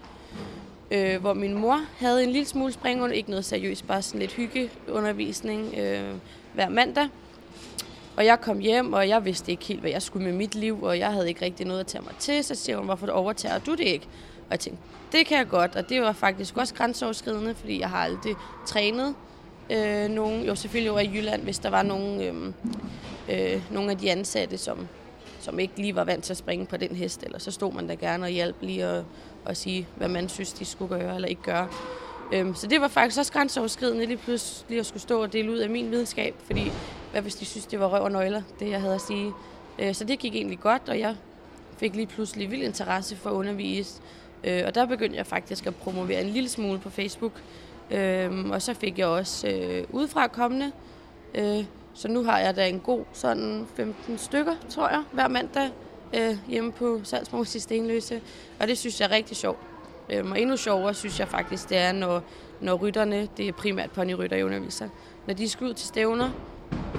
øh, 0.91 1.21
hvor 1.21 1.33
min 1.33 1.53
mor 1.53 1.81
havde 1.97 2.23
en 2.23 2.29
lille 2.29 2.47
smule 2.47 2.73
springundervisning, 2.73 3.17
ikke 3.17 3.29
noget 3.29 3.45
seriøst, 3.45 3.87
bare 3.87 4.01
sådan 4.01 4.19
lidt 4.19 4.33
hyggeundervisning 4.33 5.73
øh, 5.77 6.13
hver 6.53 6.69
mandag. 6.69 7.09
Og 8.17 8.25
jeg 8.25 8.41
kom 8.41 8.59
hjem, 8.59 8.93
og 8.93 9.09
jeg 9.09 9.25
vidste 9.25 9.51
ikke 9.51 9.65
helt, 9.65 9.79
hvad 9.79 9.91
jeg 9.91 10.01
skulle 10.01 10.25
med 10.25 10.33
mit 10.33 10.55
liv, 10.55 10.83
og 10.83 10.99
jeg 10.99 11.11
havde 11.11 11.27
ikke 11.27 11.45
rigtig 11.45 11.65
noget 11.65 11.79
at 11.79 11.87
tage 11.87 12.03
mig 12.03 12.13
til. 12.19 12.43
Så 12.43 12.55
siger 12.55 12.77
hun, 12.77 12.85
hvorfor 12.85 13.07
overtager 13.07 13.59
du 13.59 13.71
det 13.71 13.79
ikke? 13.79 14.07
Og 14.47 14.51
jeg 14.51 14.59
tænkte, 14.59 14.83
det 15.11 15.27
kan 15.27 15.37
jeg 15.37 15.47
godt, 15.47 15.75
og 15.75 15.89
det 15.89 16.01
var 16.01 16.11
faktisk 16.11 16.57
også 16.57 16.73
grænseoverskridende, 16.73 17.55
fordi 17.55 17.79
jeg 17.79 17.89
har 17.89 17.97
aldrig 17.97 18.35
trænet 18.65 19.15
øh, 19.71 20.09
nogen. 20.09 20.45
Jo, 20.45 20.55
selvfølgelig 20.55 20.91
over 20.91 20.99
i 20.99 21.09
Jylland, 21.13 21.43
hvis 21.43 21.59
der 21.59 21.69
var 21.69 21.83
nogen, 21.83 22.21
øhm, 22.21 22.53
øh, 23.29 23.53
øh, 23.53 23.61
nogle 23.71 23.91
af 23.91 23.97
de 23.97 24.11
ansatte, 24.11 24.57
som, 24.57 24.87
som 25.39 25.59
ikke 25.59 25.73
lige 25.77 25.95
var 25.95 26.03
vant 26.03 26.23
til 26.23 26.33
at 26.33 26.37
springe 26.37 26.65
på 26.65 26.77
den 26.77 26.95
hest, 26.95 27.23
eller 27.23 27.39
så 27.39 27.51
stod 27.51 27.73
man 27.73 27.89
der 27.89 27.95
gerne 27.95 28.25
og 28.25 28.29
hjalp 28.29 28.55
lige 28.61 28.85
at, 28.85 29.03
at 29.45 29.57
sige, 29.57 29.87
hvad 29.95 30.07
man 30.07 30.29
synes, 30.29 30.53
de 30.53 30.65
skulle 30.65 30.99
gøre 30.99 31.15
eller 31.15 31.27
ikke 31.27 31.41
gøre. 31.41 31.67
Øhm, 32.33 32.55
så 32.55 32.67
det 32.67 32.81
var 32.81 32.87
faktisk 32.87 33.19
også 33.19 33.33
grænseoverskridende 33.33 34.05
lige 34.05 34.17
pludselig 34.17 34.79
at 34.79 34.85
skulle 34.85 35.01
stå 35.01 35.21
og 35.21 35.33
dele 35.33 35.51
ud 35.51 35.57
af 35.57 35.69
min 35.69 35.91
videnskab, 35.91 36.35
fordi 36.43 36.71
hvad 37.11 37.21
hvis 37.21 37.35
de 37.35 37.45
synes, 37.45 37.65
det 37.65 37.79
var 37.79 37.87
røv 37.87 38.03
og 38.03 38.11
nøgler, 38.11 38.41
det 38.59 38.69
jeg 38.69 38.81
havde 38.81 38.95
at 38.95 39.01
sige. 39.01 39.31
Øh, 39.79 39.95
så 39.95 40.03
det 40.03 40.19
gik 40.19 40.35
egentlig 40.35 40.59
godt, 40.59 40.89
og 40.89 40.99
jeg 40.99 41.15
fik 41.77 41.95
lige 41.95 42.07
pludselig 42.07 42.51
vild 42.51 42.61
interesse 42.61 43.15
for 43.15 43.29
at 43.29 43.33
undervise. 43.33 44.01
Øh, 44.43 44.63
og 44.65 44.75
der 44.75 44.85
begyndte 44.85 45.17
jeg 45.17 45.25
faktisk 45.25 45.65
at 45.67 45.75
promovere 45.75 46.21
en 46.21 46.29
lille 46.29 46.49
smule 46.49 46.79
på 46.79 46.89
Facebook. 46.89 47.31
Øh, 47.91 48.49
og 48.49 48.61
så 48.61 48.73
fik 48.73 48.99
jeg 48.99 49.07
også 49.07 49.47
øh, 49.47 49.83
udefra 49.89 50.27
kommende. 50.27 50.71
Øh, 51.35 51.65
så 51.93 52.07
nu 52.07 52.23
har 52.23 52.39
jeg 52.39 52.55
da 52.55 52.67
en 52.67 52.79
god 52.79 53.03
sådan 53.13 53.67
15 53.75 54.17
stykker, 54.17 54.55
tror 54.69 54.89
jeg, 54.89 55.03
hver 55.11 55.27
mandag 55.27 55.69
øh, 56.13 56.37
hjemme 56.47 56.71
på 56.71 56.99
Salgsmose 57.03 57.57
i 57.57 57.59
Stenløse. 57.59 58.21
Og 58.59 58.67
det 58.67 58.77
synes 58.77 59.01
jeg 59.01 59.07
er 59.07 59.11
rigtig 59.11 59.37
sjovt. 59.37 59.59
Øh, 60.09 60.31
og 60.31 60.41
endnu 60.41 60.57
sjovere 60.57 60.93
synes 60.93 61.19
jeg 61.19 61.27
faktisk, 61.27 61.69
det 61.69 61.77
er, 61.77 61.91
når, 61.91 62.23
når 62.61 62.75
rytterne, 62.75 63.27
det 63.37 63.47
er 63.47 63.51
primært 63.51 63.91
ponyrytter, 63.91 64.37
jeg 64.37 64.45
underviser, 64.45 64.89
når 65.27 65.33
de 65.33 65.49
skal 65.49 65.67
ud 65.67 65.73
til 65.73 65.87
stævner, 65.87 66.29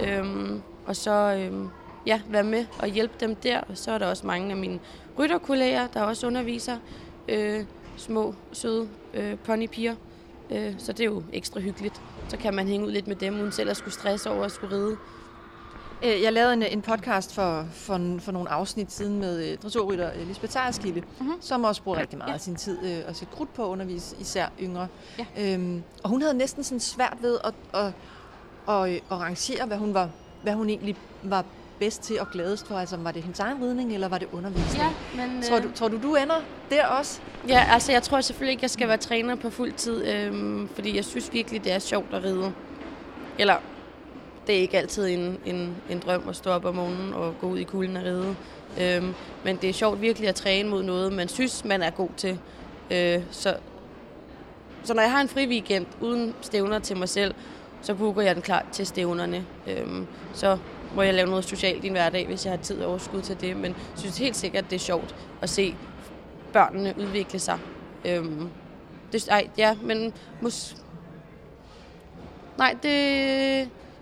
øh, 0.07 0.51
og 0.87 0.97
så 0.97 1.11
øh, 1.11 1.69
ja, 2.07 2.21
være 2.29 2.45
med 2.45 2.67
og 2.79 2.89
hjælpe 2.89 3.15
dem 3.21 3.35
der. 3.35 3.61
Og 3.61 3.79
så 3.79 3.91
er 3.93 3.99
der 3.99 4.07
også 4.07 4.27
mange 4.27 4.51
af 4.51 4.57
mine 4.57 4.79
rytterkolleger, 5.19 5.87
der 5.87 6.03
også 6.03 6.27
underviser 6.27 6.77
øh, 7.29 7.65
små, 7.97 8.35
søde 8.53 8.89
øh, 9.15 9.37
ponypiger. 9.39 9.95
Øh, 10.51 10.75
så 10.79 10.93
det 10.93 11.01
er 11.01 11.05
jo 11.05 11.23
ekstra 11.33 11.61
hyggeligt. 11.61 12.03
Så 12.29 12.37
kan 12.37 12.55
man 12.55 12.69
hænge 12.69 12.87
ud 12.87 12.93
lidt 12.93 13.07
med 13.07 13.17
dem, 13.17 13.41
uden 13.41 13.53
selv 13.53 13.71
at 13.71 13.77
skulle 13.77 13.95
stresse 13.95 14.31
over 14.31 14.45
at 14.45 14.53
skulle 14.53 14.77
ride. 14.77 14.97
Øh, 16.05 16.23
jeg 16.23 16.33
lavede 16.33 16.53
en, 16.53 16.63
en 16.63 16.83
podcast 16.83 17.35
for, 17.35 17.67
for, 17.73 18.19
for 18.19 18.33
nogle 18.33 18.51
afsnit 18.51 18.93
siden 18.93 19.19
med 19.19 19.53
uh, 19.53 19.59
dressurrytter 19.63 20.11
uh, 20.21 20.29
Lisbeth 20.29 20.53
Tejerskilde, 20.53 21.03
uh-huh. 21.21 21.33
som 21.41 21.65
også 21.65 21.83
bruger 21.83 21.99
rigtig 21.99 22.19
meget 22.19 22.29
ja. 22.29 22.35
af 22.35 22.41
sin 22.41 22.57
tid 22.57 22.79
uh, 22.83 23.09
og 23.09 23.17
sit 23.17 23.31
krudt 23.31 23.55
på 23.55 23.65
at 23.65 23.69
undervise 23.69 24.17
især 24.21 24.49
yngre. 24.61 24.89
Ja. 25.19 25.55
Øhm, 25.55 25.83
og 26.03 26.11
hun 26.11 26.23
havde 26.23 26.35
næsten 26.35 26.65
sådan 26.65 26.81
svært 26.81 27.17
ved 27.21 27.39
at, 27.45 27.55
at, 27.75 27.93
at, 28.69 29.03
at 29.11 29.21
rangere, 29.21 29.67
hvad 29.67 29.77
hun, 29.77 29.95
var, 29.95 30.11
hvad 30.43 30.53
hun 30.53 30.69
egentlig 30.69 30.97
var 31.23 31.45
bedst 31.79 32.03
til 32.03 32.21
og 32.21 32.31
gladest 32.31 32.67
for? 32.67 32.75
Altså, 32.75 32.97
var 32.97 33.11
det 33.11 33.23
hendes 33.23 33.41
egen 33.41 33.63
ridning, 33.63 33.95
eller 33.95 34.09
var 34.09 34.19
det 34.19 34.29
undervisning? 34.33 34.83
Ja, 35.17 35.27
men... 35.27 35.43
Tror, 35.43 35.59
du, 35.59 35.69
tror 35.75 35.89
du, 35.89 36.03
du 36.03 36.15
ender 36.15 36.43
der 36.71 36.87
også? 36.87 37.21
Ja, 37.49 37.67
altså 37.73 37.93
jeg 37.93 38.03
tror 38.03 38.21
selvfølgelig 38.21 38.53
ikke, 38.53 38.63
jeg 38.63 38.71
skal 38.71 38.89
være 38.89 38.97
træner 38.97 39.35
på 39.35 39.51
fuld 39.51 39.73
tid, 39.73 40.07
øhm, 40.07 40.69
fordi 40.75 40.97
jeg 40.97 41.05
synes 41.05 41.33
virkelig, 41.33 41.65
det 41.65 41.73
er 41.73 41.79
sjovt 41.79 42.15
at 42.15 42.25
ride. 42.25 42.53
Eller, 43.39 43.55
det 44.47 44.57
er 44.57 44.61
ikke 44.61 44.79
altid 44.79 45.07
en, 45.07 45.39
en, 45.47 45.77
en 45.91 45.99
drøm 45.99 46.29
at 46.29 46.37
stå 46.37 46.51
op 46.51 46.65
om 46.65 46.75
morgenen 46.75 47.15
og 47.15 47.35
gå 47.41 47.47
ud 47.47 47.59
i 47.59 47.65
kulden 47.65 47.97
og 47.97 48.03
ride. 48.05 48.37
Øhm, 48.81 49.15
men 49.45 49.57
det 49.57 49.71
er 49.71 49.75
sjovt 49.75 50.01
virkelig 50.01 50.29
at 50.29 50.35
træne 50.35 50.69
mod 50.69 50.83
noget, 50.83 51.13
man 51.13 51.29
synes, 51.29 51.65
man 51.65 51.83
er 51.83 51.91
god 51.91 52.09
til. 52.17 52.39
Øh, 52.91 53.23
så, 53.31 53.57
så 54.85 54.95
når 54.95 55.03
jeg 55.03 55.11
har 55.11 55.21
en 55.21 55.29
fri 55.29 55.47
weekend 55.47 55.87
uden 56.01 56.35
stævner 56.41 56.79
til 56.79 56.97
mig 56.97 57.09
selv, 57.09 57.35
så 57.83 57.95
booker 57.95 58.23
jeg 58.23 58.35
den 58.35 58.43
klar 58.43 58.65
til 58.73 58.87
stævnerne. 58.87 59.47
Øhm, 59.67 60.07
så 60.35 60.59
må 60.95 61.03
jeg 61.03 61.15
lave 61.15 61.29
noget 61.29 61.45
socialt 61.45 61.85
i 61.85 61.87
en 61.87 61.93
hverdag, 61.93 62.27
hvis 62.27 62.45
jeg 62.45 62.53
har 62.53 62.59
tid 62.59 62.83
og 62.83 62.91
overskud 62.91 63.23
til 63.23 63.41
det. 63.41 63.57
Men 63.57 63.65
jeg 63.65 63.75
synes 63.97 64.19
helt 64.19 64.37
sikkert, 64.37 64.65
det 64.71 64.77
er 64.77 64.81
sjovt 64.81 65.15
at 65.43 65.51
se 65.51 65.75
børnene 66.53 66.95
udvikle 66.99 67.39
sig. 67.39 67.59
Øhm, 68.05 68.51
det, 69.13 69.29
ej, 69.29 69.49
ja, 69.59 69.75
men 69.83 70.13
mus... 70.41 70.77
Nej, 72.59 72.77
det... 72.83 72.91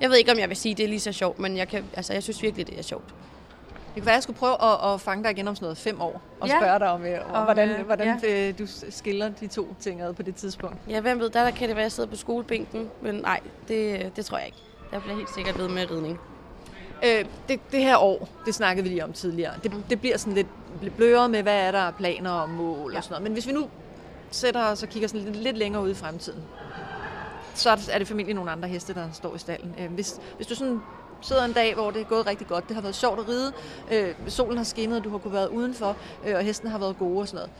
Jeg 0.00 0.10
ved 0.10 0.16
ikke, 0.16 0.32
om 0.32 0.38
jeg 0.38 0.48
vil 0.48 0.56
sige, 0.56 0.72
at 0.72 0.78
det 0.78 0.84
er 0.84 0.88
lige 0.88 1.00
så 1.00 1.12
sjovt, 1.12 1.38
men 1.38 1.56
jeg, 1.56 1.68
kan, 1.68 1.84
altså, 1.96 2.12
jeg 2.12 2.22
synes 2.22 2.42
virkelig, 2.42 2.66
det 2.66 2.78
er 2.78 2.82
sjovt. 2.82 3.04
Det 3.06 4.02
kunne 4.02 4.06
være, 4.06 4.12
at 4.12 4.16
jeg 4.16 4.22
skulle 4.22 4.38
prøve 4.38 4.64
at, 4.64 4.92
at 4.94 5.00
fange 5.00 5.24
dig 5.24 5.30
igen 5.30 5.48
om 5.48 5.54
sådan 5.54 5.64
noget 5.64 5.78
fem 5.78 6.00
år, 6.00 6.22
og 6.40 6.48
Ja. 6.48 6.58
spørge 6.60 6.78
dig 6.78 6.90
om, 6.90 7.04
øh, 7.06 7.18
om 7.28 7.34
Om, 7.34 7.44
hvordan, 7.44 7.68
øh, 7.68 7.86
hvordan 7.86 8.18
ja. 8.24 8.52
du 8.52 8.66
skiller 8.90 9.28
de 9.28 9.46
to 9.46 9.74
ting 9.80 10.00
ad 10.02 10.12
på 10.14 10.22
det 10.22 10.34
tidspunkt. 10.34 10.76
Ja, 10.88 11.00
hvem 11.00 11.18
ved, 11.20 11.30
der, 11.30 11.44
der 11.44 11.50
kan 11.50 11.68
det 11.68 11.76
være, 11.76 11.82
at 11.82 11.84
jeg 11.84 11.92
sidder 11.92 12.10
på 12.10 12.16
skolebænken, 12.16 12.90
men 13.02 13.14
nej, 13.14 13.40
det, 13.68 14.12
det 14.16 14.24
tror 14.26 14.38
jeg 14.38 14.46
ikke. 14.46 14.58
Der 14.90 15.00
bliver 15.00 15.16
helt 15.16 15.34
sikkert 15.34 15.58
ved 15.58 15.68
med 15.68 15.90
ridning. 15.90 16.18
Øh, 17.04 17.24
det, 17.48 17.60
det 17.72 17.80
her 17.82 17.96
år, 17.96 18.28
det 18.46 18.54
snakkede 18.54 18.82
vi 18.82 18.88
lige 18.88 19.04
om 19.04 19.12
tidligere, 19.12 19.52
det, 19.62 19.72
det 19.90 20.00
bliver 20.00 20.16
sådan 20.16 20.34
lidt, 20.34 20.46
bløret 20.96 21.30
med, 21.30 21.42
hvad 21.42 21.60
er 21.60 21.70
der 21.70 21.90
planer 21.90 22.30
og 22.30 22.48
mål 22.50 22.92
ja. 22.92 22.98
og 22.98 23.04
sådan 23.04 23.12
noget. 23.14 23.22
Men 23.22 23.32
hvis 23.32 23.46
vi 23.46 23.52
nu 23.52 23.68
sætter 24.30 24.64
os 24.64 24.82
og 24.82 24.88
kigger 24.88 25.08
sådan 25.08 25.20
lidt, 25.24 25.36
lidt 25.36 25.56
længere 25.58 25.82
ud 25.82 25.90
i 25.90 25.94
fremtiden, 25.94 26.42
så 27.54 27.70
er 27.70 27.74
det- 27.76 27.94
er 27.94 27.98
det 27.98 28.08
formentlig 28.08 28.34
nogle 28.34 28.50
andre 28.50 28.68
heste, 28.68 28.94
der 28.94 29.08
står 29.12 29.34
i 29.34 29.38
stallen. 29.38 29.74
Øh, 29.80 29.92
hvis, 29.92 30.20
hvis 30.36 30.46
du 30.46 30.54
sådan 30.54 30.80
sidder 31.22 31.44
en 31.44 31.52
dag, 31.52 31.74
hvor 31.74 31.90
det 31.90 32.00
er 32.00 32.04
gået 32.04 32.26
rigtig 32.26 32.46
godt, 32.46 32.68
det 32.68 32.74
har 32.74 32.82
været 32.82 32.94
sjovt 32.94 33.18
at 33.20 33.28
ride, 33.28 33.52
øh, 33.92 34.14
solen 34.28 34.56
har 34.56 34.64
skinnet, 34.64 35.04
du 35.04 35.10
har 35.10 35.18
kunnet 35.18 35.34
være 35.34 35.52
udenfor, 35.52 35.96
øh, 36.26 36.34
og 36.36 36.42
hesten 36.42 36.68
har 36.70 36.78
været 36.78 36.98
gode 36.98 37.20
og 37.20 37.28
sådan 37.28 37.36
noget. 37.36 37.50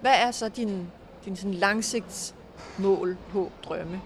Hvad 0.00 0.12
er 0.16 0.30
så 0.30 0.48
din, 0.48 0.86
din 1.24 1.36
sådan 1.36 1.54
langsigtsmål, 1.54 3.16
håb, 3.32 3.52
drømme? 3.64 4.00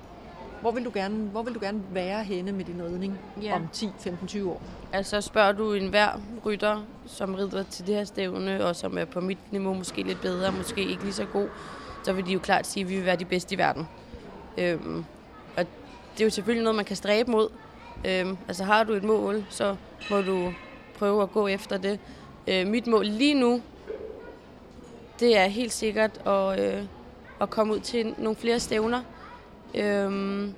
Hvor 0.60 0.70
vil, 0.70 0.84
du 0.84 0.90
gerne, 0.94 1.14
hvor 1.16 1.42
vil 1.42 1.54
du 1.54 1.60
gerne 1.60 1.82
være 1.92 2.24
henne 2.24 2.52
med 2.52 2.64
din 2.64 2.82
ridning 2.82 3.18
Ja. 3.42 3.54
om 3.54 3.68
10, 3.72 3.90
15, 3.98 4.28
20 4.28 4.50
år? 4.50 4.62
Altså 4.92 5.20
spørger 5.20 5.52
du 5.52 5.72
en 5.72 5.88
hver 5.88 6.20
rytter, 6.46 6.82
som 7.06 7.34
rider 7.34 7.62
til 7.62 7.86
det 7.86 7.94
her 7.94 8.04
stævne, 8.04 8.64
og 8.64 8.76
som 8.76 8.98
er 8.98 9.04
på 9.04 9.20
mit 9.20 9.52
niveau 9.52 9.74
måske 9.74 10.02
lidt 10.02 10.20
bedre, 10.20 10.52
måske 10.52 10.80
ikke 10.84 11.02
lige 11.02 11.12
så 11.12 11.24
god, 11.24 11.48
så 12.04 12.12
vil 12.12 12.26
de 12.26 12.32
jo 12.32 12.38
klart 12.38 12.66
sige, 12.66 12.84
at 12.84 12.90
vi 12.90 12.96
vil 12.96 13.04
være 13.04 13.16
de 13.16 13.24
bedste 13.24 13.54
i 13.54 13.58
verden. 13.58 13.88
Øhm, 14.58 15.04
og 15.56 15.64
det 16.14 16.20
er 16.20 16.24
jo 16.24 16.30
selvfølgelig 16.30 16.64
noget, 16.64 16.76
man 16.76 16.84
kan 16.84 16.96
stræbe 16.96 17.30
mod. 17.30 17.48
Øhm, 18.06 18.36
altså 18.48 18.64
har 18.64 18.84
du 18.84 18.92
et 18.92 19.04
mål, 19.04 19.44
så 19.50 19.76
må 20.10 20.20
du 20.20 20.52
prøve 20.98 21.22
at 21.22 21.32
gå 21.32 21.46
efter 21.46 21.78
det. 21.78 21.98
Øh, 22.46 22.66
mit 22.66 22.86
mål 22.86 23.06
lige 23.06 23.34
nu, 23.34 23.62
det 25.20 25.36
er 25.38 25.46
helt 25.46 25.72
sikkert 25.72 26.26
at, 26.26 26.60
øh, 26.60 26.82
at 27.40 27.50
komme 27.50 27.74
ud 27.74 27.80
til 27.80 28.14
nogle 28.18 28.36
flere 28.36 28.60
stævner. 28.60 29.02
Øhm, 29.74 30.54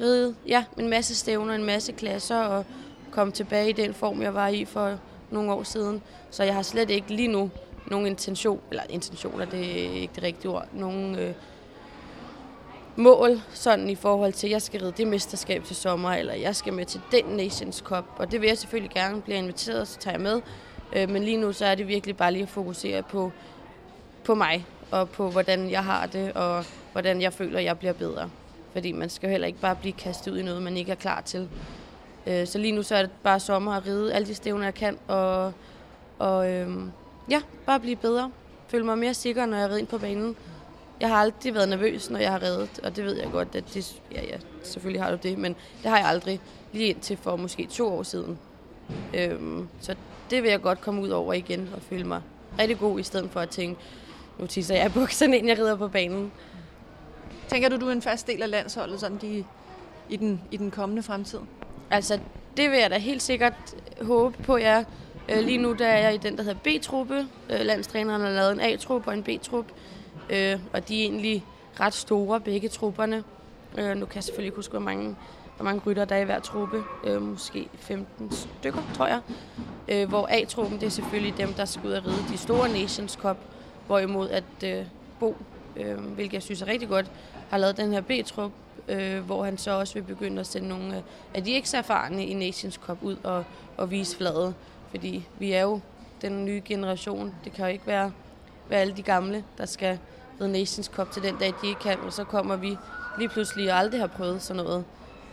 ride, 0.00 0.34
ja, 0.46 0.64
en 0.78 0.88
masse 0.88 1.14
stævner, 1.14 1.54
en 1.54 1.64
masse 1.64 1.92
klasser, 1.92 2.40
og 2.40 2.64
komme 3.10 3.32
tilbage 3.32 3.68
i 3.68 3.72
den 3.72 3.94
form, 3.94 4.22
jeg 4.22 4.34
var 4.34 4.48
i 4.48 4.64
for 4.64 4.98
nogle 5.30 5.52
år 5.52 5.62
siden. 5.62 6.02
Så 6.30 6.44
jeg 6.44 6.54
har 6.54 6.62
slet 6.62 6.90
ikke 6.90 7.14
lige 7.14 7.28
nu 7.28 7.50
nogen 7.86 8.06
intention, 8.06 8.60
eller 8.70 8.82
intentioner, 8.88 9.44
det 9.44 9.86
er 9.86 9.92
ikke 10.00 10.14
det 10.14 10.22
rigtige 10.22 10.50
ord, 10.50 10.66
nogen 10.72 11.18
øh, 11.18 11.34
mål 12.96 13.40
sådan 13.52 13.90
i 13.90 13.94
forhold 13.94 14.32
til, 14.32 14.46
at 14.46 14.50
jeg 14.50 14.62
skal 14.62 14.80
ride 14.80 14.92
det 14.96 15.06
mesterskab 15.06 15.64
til 15.64 15.76
sommer, 15.76 16.10
eller 16.10 16.34
jeg 16.34 16.56
skal 16.56 16.72
med 16.72 16.86
til 16.86 17.00
den 17.12 17.24
Nations 17.24 17.76
Cup, 17.76 18.04
og 18.16 18.32
det 18.32 18.40
vil 18.40 18.46
jeg 18.46 18.58
selvfølgelig 18.58 18.94
gerne 18.94 19.22
blive 19.22 19.38
inviteret, 19.38 19.88
så 19.88 19.98
tager 19.98 20.14
jeg 20.14 20.20
med. 20.20 20.40
Øh, 20.92 21.10
men 21.10 21.22
lige 21.22 21.36
nu 21.36 21.52
så 21.52 21.66
er 21.66 21.74
det 21.74 21.88
virkelig 21.88 22.16
bare 22.16 22.32
lige 22.32 22.42
at 22.42 22.48
fokusere 22.48 23.02
på, 23.02 23.32
på 24.24 24.34
mig, 24.34 24.66
og 24.90 25.08
på 25.08 25.30
hvordan 25.30 25.70
jeg 25.70 25.84
har 25.84 26.06
det, 26.06 26.32
og 26.32 26.64
hvordan 26.92 27.20
jeg 27.20 27.32
føler, 27.32 27.60
jeg 27.60 27.78
bliver 27.78 27.92
bedre. 27.92 28.30
Fordi 28.72 28.92
man 28.92 29.10
skal 29.10 29.26
jo 29.26 29.30
heller 29.30 29.46
ikke 29.46 29.60
bare 29.60 29.76
blive 29.76 29.92
kastet 29.92 30.32
ud 30.32 30.38
i 30.38 30.42
noget, 30.42 30.62
man 30.62 30.76
ikke 30.76 30.92
er 30.92 30.96
klar 30.96 31.20
til. 31.20 31.48
Øh, 32.26 32.46
Så 32.46 32.58
lige 32.58 32.72
nu 32.72 32.82
så 32.82 32.94
er 32.94 33.02
det 33.02 33.10
bare 33.22 33.40
sommer 33.40 33.72
at 33.72 33.86
ride 33.86 34.14
alle 34.14 34.28
de 34.28 34.34
stævner, 34.34 34.64
jeg 34.64 34.74
kan, 34.74 34.98
og, 35.08 35.52
og 36.18 36.50
øh, 36.52 36.70
ja, 37.30 37.40
bare 37.66 37.80
blive 37.80 37.96
bedre. 37.96 38.30
Føle 38.68 38.84
mig 38.84 38.98
mere 38.98 39.14
sikker, 39.14 39.46
når 39.46 39.56
jeg 39.56 39.66
rider 39.68 39.78
ind 39.78 39.86
på 39.86 39.98
banen. 39.98 40.36
Jeg 41.00 41.08
har 41.08 41.16
aldrig 41.16 41.54
været 41.54 41.68
nervøs, 41.68 42.10
når 42.10 42.18
jeg 42.18 42.32
har 42.32 42.42
reddet, 42.42 42.80
og 42.82 42.96
det 42.96 43.04
ved 43.04 43.16
jeg 43.16 43.28
godt, 43.32 43.54
at 43.54 43.64
det, 43.74 44.00
ja, 44.12 44.22
ja, 44.22 44.36
selvfølgelig 44.62 45.02
har 45.02 45.10
du 45.10 45.18
det, 45.22 45.38
men 45.38 45.56
det 45.82 45.90
har 45.90 45.98
jeg 45.98 46.06
aldrig 46.06 46.40
lige 46.72 46.86
indtil 46.88 47.16
for 47.16 47.36
måske 47.36 47.66
to 47.66 47.88
år 47.88 48.02
siden. 48.02 48.38
Øhm, 49.14 49.68
så 49.80 49.94
det 50.30 50.42
vil 50.42 50.50
jeg 50.50 50.60
godt 50.62 50.80
komme 50.80 51.02
ud 51.02 51.08
over 51.08 51.32
igen 51.32 51.68
og 51.74 51.82
føle 51.82 52.04
mig 52.04 52.20
rigtig 52.58 52.78
god, 52.78 52.98
i 53.00 53.02
stedet 53.02 53.30
for 53.30 53.40
at 53.40 53.48
tænke, 53.50 53.80
nu 54.38 54.46
tisser 54.46 54.74
jeg 54.74 54.92
bukserne, 54.92 55.36
inden 55.36 55.48
jeg 55.48 55.58
rider 55.58 55.76
på 55.76 55.88
banen. 55.88 56.32
Tænker 57.50 57.68
du, 57.68 57.76
du 57.76 57.88
er 57.88 57.92
en 57.92 58.02
fast 58.02 58.26
del 58.26 58.42
af 58.42 58.50
landsholdet 58.50 59.00
sådan 59.00 59.18
de, 59.20 59.44
i, 60.08 60.16
den, 60.16 60.40
i 60.50 60.56
den 60.56 60.70
kommende 60.70 61.02
fremtid? 61.02 61.38
Altså, 61.90 62.18
det 62.56 62.70
vil 62.70 62.78
jeg 62.78 62.90
da 62.90 62.98
helt 62.98 63.22
sikkert 63.22 63.54
øh, 64.00 64.06
håbe 64.06 64.42
på, 64.42 64.56
jeg 64.56 64.84
øh, 65.28 65.38
Lige 65.38 65.58
nu 65.58 65.72
der 65.72 65.86
er 65.86 65.98
jeg 65.98 66.14
i 66.14 66.18
den, 66.18 66.36
der 66.36 66.42
hedder 66.42 66.78
B-truppe. 66.78 67.26
Øh, 67.50 67.60
landstræneren 67.60 68.20
har 68.22 68.30
lavet 68.30 68.52
en 68.52 68.60
A-truppe 68.60 69.08
og 69.08 69.14
en 69.14 69.22
B-truppe. 69.22 69.72
Og 70.72 70.88
de 70.88 71.00
er 71.00 71.04
egentlig 71.04 71.44
ret 71.80 71.94
store, 71.94 72.40
begge 72.40 72.68
trupperne. 72.68 73.24
Nu 73.76 73.82
kan 73.82 74.14
jeg 74.14 74.24
selvfølgelig 74.24 74.46
ikke 74.46 74.56
huske, 74.56 74.70
hvor 74.70 74.80
mange, 74.80 75.16
hvor 75.56 75.64
mange 75.64 75.82
rytter 75.86 76.04
der 76.04 76.16
er 76.16 76.20
i 76.20 76.24
hver 76.24 76.40
truppe. 76.40 76.82
Måske 77.20 77.68
15 77.74 78.32
stykker, 78.32 78.82
tror 78.94 79.06
jeg. 79.06 80.06
Hvor 80.06 80.26
A-truppen, 80.30 80.80
det 80.80 80.86
er 80.86 80.90
selvfølgelig 80.90 81.34
dem, 81.38 81.52
der 81.52 81.64
skal 81.64 81.86
ud 81.86 81.92
og 81.92 82.06
ride 82.06 82.24
de 82.32 82.38
store 82.38 82.68
Nations 82.68 83.12
Cup. 83.12 83.36
Hvorimod 83.86 84.28
at 84.28 84.84
Bo, 85.20 85.36
hvilket 86.14 86.34
jeg 86.34 86.42
synes 86.42 86.62
er 86.62 86.66
rigtig 86.66 86.88
godt, 86.88 87.10
har 87.50 87.58
lavet 87.58 87.76
den 87.76 87.92
her 87.92 88.00
B-trup, 88.00 88.52
øh, 88.88 89.20
hvor 89.20 89.44
han 89.44 89.58
så 89.58 89.70
også 89.70 89.94
vil 89.94 90.02
begynde 90.02 90.40
at 90.40 90.46
sende 90.46 90.68
nogle 90.68 90.96
øh, 90.96 91.02
af 91.34 91.44
de 91.44 91.50
ikke 91.50 91.68
så 91.68 91.76
erfarne 91.76 92.26
i 92.26 92.34
Nations 92.34 92.74
Cup 92.74 92.98
ud 93.02 93.16
og, 93.24 93.44
og 93.76 93.90
vise 93.90 94.16
fladet. 94.16 94.54
Fordi 94.90 95.28
vi 95.38 95.52
er 95.52 95.62
jo 95.62 95.80
den 96.22 96.44
nye 96.44 96.62
generation. 96.64 97.34
Det 97.44 97.52
kan 97.52 97.64
jo 97.64 97.70
ikke 97.72 97.86
være, 97.86 98.12
være 98.68 98.80
alle 98.80 98.96
de 98.96 99.02
gamle, 99.02 99.44
der 99.58 99.66
skal 99.66 99.98
ride 100.40 100.52
Nations 100.52 100.86
Cup 100.86 101.10
til 101.12 101.22
den 101.22 101.36
dag, 101.36 101.54
de 101.62 101.68
ikke 101.68 101.80
kan. 101.80 101.98
Og 102.00 102.12
så 102.12 102.24
kommer 102.24 102.56
vi 102.56 102.76
lige 103.18 103.28
pludselig 103.28 103.72
og 103.72 103.78
aldrig 103.78 104.00
har 104.00 104.06
prøvet 104.06 104.42
sådan 104.42 104.64
noget. 104.64 104.84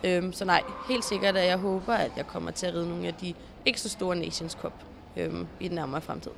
Øhm, 0.03 0.33
så 0.33 0.45
nej, 0.45 0.63
helt 0.89 1.05
sikkert, 1.05 1.37
at 1.37 1.47
jeg 1.47 1.57
håber, 1.57 1.93
at 1.93 2.11
jeg 2.17 2.27
kommer 2.27 2.51
til 2.51 2.65
at 2.65 2.73
ride 2.73 2.89
nogle 2.89 3.07
af 3.07 3.13
de 3.13 3.33
ikke 3.65 3.81
så 3.81 3.89
store 3.89 4.15
Nations 4.15 4.53
Cup 4.53 4.73
øhm, 5.17 5.47
i 5.59 5.67
den 5.67 5.75
nærmere 5.75 6.01
fremtid. 6.01 6.31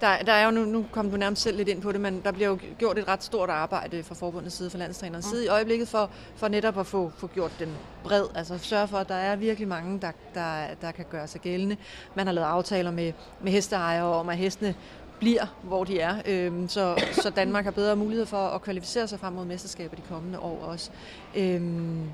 Der, 0.00 0.18
der 0.18 0.32
er 0.32 0.44
jo 0.44 0.50
nu, 0.50 0.64
nu 0.64 0.86
kom 0.92 1.10
du 1.10 1.16
nærmest 1.16 1.42
selv 1.42 1.56
lidt 1.56 1.68
ind 1.68 1.82
på 1.82 1.92
det, 1.92 2.00
men 2.00 2.20
der 2.24 2.32
bliver 2.32 2.48
jo 2.48 2.58
gjort 2.78 2.98
et 2.98 3.08
ret 3.08 3.24
stort 3.24 3.50
arbejde 3.50 4.02
fra 4.02 4.14
forbundets 4.14 4.54
side, 4.54 4.70
fra 4.70 4.78
landstrænerens 4.78 5.26
side 5.26 5.44
i 5.44 5.48
øjeblikket, 5.48 5.88
for, 5.88 6.10
for 6.36 6.48
netop 6.48 6.78
at 6.78 6.86
få, 6.86 7.12
få 7.16 7.26
gjort 7.26 7.52
den 7.58 7.68
bred. 8.04 8.24
Altså 8.34 8.58
sørge 8.58 8.88
for, 8.88 8.98
at 8.98 9.08
der 9.08 9.14
er 9.14 9.36
virkelig 9.36 9.68
mange, 9.68 10.00
der, 10.00 10.10
der, 10.34 10.66
der 10.80 10.90
kan 10.90 11.04
gøre 11.10 11.26
sig 11.26 11.40
gældende. 11.40 11.76
Man 12.14 12.26
har 12.26 12.32
lavet 12.32 12.46
aftaler 12.46 12.90
med, 12.90 13.12
med 13.42 13.52
hesteejere 13.52 14.04
om, 14.04 14.28
at 14.28 14.36
hestene 14.36 14.74
bliver, 15.18 15.46
hvor 15.62 15.84
de 15.84 16.00
er. 16.00 16.16
Øhm, 16.26 16.68
så, 16.68 17.04
så 17.12 17.30
Danmark 17.30 17.64
har 17.64 17.70
bedre 17.70 17.96
mulighed 17.96 18.26
for 18.26 18.46
at 18.46 18.62
kvalificere 18.62 19.08
sig 19.08 19.20
frem 19.20 19.32
mod 19.32 19.44
mesterskaber 19.44 19.96
de 19.96 20.02
kommende 20.08 20.38
år 20.38 20.64
også. 20.64 20.90
Øhm, 21.36 22.10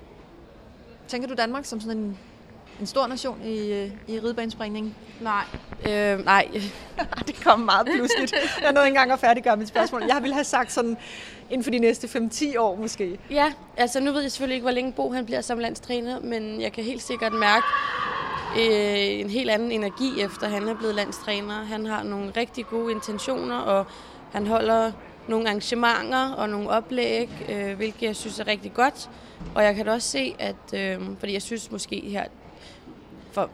tænker 1.09 1.29
du 1.29 1.35
Danmark 1.35 1.65
som 1.65 1.81
sådan 1.81 1.99
en, 1.99 2.19
en 2.81 2.87
stor 2.87 3.07
nation 3.07 3.41
i, 3.45 3.73
øh, 3.73 3.91
i 4.09 4.19
ridebanespringning? 4.19 4.97
Nej. 5.21 5.45
Øh, 5.89 6.25
nej. 6.25 6.49
det 7.27 7.45
kom 7.45 7.61
meget 7.61 7.87
pludseligt. 7.87 8.35
Jeg 8.63 8.73
nåede 8.73 8.87
ikke 8.87 8.97
engang 8.97 9.13
at 9.13 9.19
færdiggøre 9.19 9.57
mit 9.57 9.69
spørgsmål. 9.69 10.03
Jeg 10.09 10.19
ville 10.23 10.35
have 10.35 10.45
sagt 10.45 10.73
sådan 10.73 10.97
inden 11.51 11.65
for 11.65 11.71
de 11.71 11.79
næste 11.79 12.07
5-10 12.07 12.59
år 12.59 12.77
måske. 12.77 13.19
Ja, 13.31 13.53
altså 13.77 14.01
nu 14.01 14.13
ved 14.13 14.23
jeg 14.23 14.31
selvfølgelig 14.31 14.55
ikke, 14.55 14.65
hvor 14.65 14.71
længe 14.71 14.93
Bo 14.93 15.13
han 15.13 15.27
bliver 15.27 15.41
som 15.41 15.59
landstræner, 15.59 16.21
men 16.21 16.61
jeg 16.61 16.73
kan 16.73 16.85
helt 16.85 17.03
sikkert 17.03 17.33
mærke 17.33 17.67
øh, 18.57 19.21
en 19.21 19.31
helt 19.31 19.51
anden 19.51 19.73
energi, 19.73 20.21
efter 20.21 20.49
han 20.49 20.69
er 20.69 20.75
blevet 20.75 20.95
landstræner. 20.95 21.65
Han 21.65 21.87
har 21.87 22.03
nogle 22.03 22.33
rigtig 22.37 22.67
gode 22.67 22.93
intentioner, 22.93 23.57
og 23.59 23.87
han 24.33 24.47
holder 24.47 24.93
nogle 25.29 25.49
arrangementer 25.49 26.33
og 26.33 26.49
nogle 26.49 26.71
oplæg, 26.71 27.29
øh, 27.49 27.77
hvilket 27.77 28.03
jeg 28.03 28.17
synes 28.17 28.41
er 28.41 28.47
rigtig 28.47 28.75
godt. 28.75 29.11
Og 29.55 29.65
jeg 29.65 29.75
kan 29.75 29.87
da 29.87 29.93
også 29.93 30.09
se, 30.09 30.35
at, 30.39 30.75
øh, 30.75 31.01
fordi 31.19 31.33
jeg 31.33 31.43
synes 31.43 31.71
måske 31.71 32.01
her 32.01 32.25
for, 33.33 33.51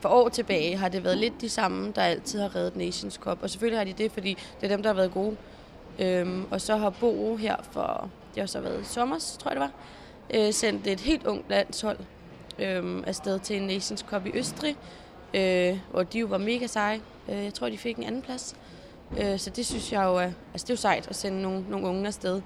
for 0.00 0.08
år 0.08 0.28
tilbage 0.28 0.76
har 0.76 0.88
det 0.88 1.04
været 1.04 1.18
lidt 1.18 1.40
de 1.40 1.48
samme, 1.48 1.92
der 1.96 2.02
altid 2.02 2.40
har 2.40 2.56
reddet 2.56 2.76
Nations 2.76 3.14
Cup. 3.14 3.38
Og 3.42 3.50
selvfølgelig 3.50 3.78
har 3.78 3.84
de 3.84 3.92
det, 3.92 4.12
fordi 4.12 4.36
det 4.60 4.66
er 4.66 4.76
dem, 4.76 4.82
der 4.82 4.88
har 4.88 4.94
været 4.94 5.12
gode. 5.12 5.36
Øhm, 5.98 6.44
og 6.50 6.60
så 6.60 6.76
har 6.76 6.90
Bo 6.90 7.36
her 7.36 7.56
for, 7.72 8.10
det 8.34 8.40
har 8.40 8.46
så 8.46 8.60
været 8.60 8.86
sommer, 8.86 9.18
tror 9.38 9.50
jeg 9.50 9.60
det 9.60 9.60
var, 9.60 9.72
øh, 10.34 10.52
sendt 10.52 10.86
et 10.86 11.00
helt 11.00 11.26
ungt 11.26 11.50
landshold 11.50 11.98
øh, 12.58 13.02
afsted 13.06 13.38
til 13.38 13.56
en 13.56 13.62
Nations 13.62 14.00
Cup 14.00 14.26
i 14.26 14.30
Østrig, 14.34 14.76
øh, 15.34 15.78
hvor 15.90 16.02
de 16.02 16.18
jo 16.18 16.26
var 16.26 16.38
mega 16.38 16.66
seje. 16.66 17.00
Øh, 17.28 17.44
jeg 17.44 17.54
tror, 17.54 17.68
de 17.68 17.78
fik 17.78 17.96
en 17.96 18.02
anden 18.02 18.22
plads. 18.22 18.56
Øh, 19.18 19.38
så 19.38 19.50
det 19.50 19.66
synes 19.66 19.92
jeg 19.92 20.04
jo 20.04 20.16
er, 20.16 20.30
altså 20.52 20.64
det 20.66 20.70
er 20.70 20.74
jo 20.74 20.76
sejt 20.76 21.08
at 21.08 21.16
sende 21.16 21.42
nogle, 21.42 21.64
nogle 21.68 21.86
unge 21.86 22.06
afsted. 22.06 22.42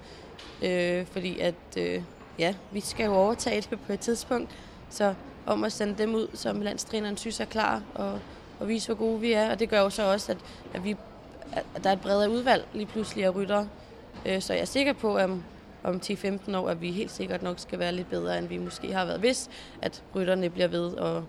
Øh, 0.63 1.05
fordi 1.05 1.39
at, 1.39 1.55
øh, 1.77 2.01
ja, 2.39 2.53
vi 2.71 2.79
skal 2.79 3.05
jo 3.05 3.13
overtage 3.13 3.61
det 3.61 3.79
på 3.87 3.93
et 3.93 3.99
tidspunkt. 3.99 4.51
Så 4.89 5.13
om 5.45 5.63
at 5.63 5.71
sende 5.71 5.95
dem 5.97 6.15
ud, 6.15 6.27
som 6.33 6.61
landstræneren 6.61 7.17
synes 7.17 7.39
er 7.39 7.45
klar, 7.45 7.81
og, 7.95 8.19
og 8.59 8.67
vise, 8.67 8.87
hvor 8.87 8.95
gode 8.95 9.19
vi 9.21 9.31
er. 9.31 9.51
Og 9.51 9.59
det 9.59 9.69
gør 9.69 9.81
jo 9.81 9.89
så 9.89 10.11
også, 10.11 10.31
at, 10.31 10.37
at, 10.73 10.83
vi, 10.83 10.95
at 11.51 11.83
der 11.83 11.89
er 11.89 11.93
et 11.93 12.01
bredere 12.01 12.29
udvalg 12.29 12.65
lige 12.73 12.85
pludselig 12.85 13.25
af 13.25 13.35
rytter. 13.35 13.65
Øh, 14.25 14.41
så 14.41 14.53
jeg 14.53 14.61
er 14.61 14.65
sikker 14.65 14.93
på, 14.93 15.15
at 15.15 15.29
om 15.83 16.01
10-15 16.05 16.57
år, 16.57 16.69
at 16.69 16.81
vi 16.81 16.91
helt 16.91 17.11
sikkert 17.11 17.43
nok 17.43 17.59
skal 17.59 17.79
være 17.79 17.91
lidt 17.91 18.09
bedre, 18.09 18.37
end 18.37 18.47
vi 18.47 18.57
måske 18.57 18.93
har 18.93 19.05
været, 19.05 19.19
hvis 19.19 19.49
at 19.81 20.03
rytterne 20.15 20.49
bliver 20.49 20.67
ved, 20.67 20.93
og 20.93 21.23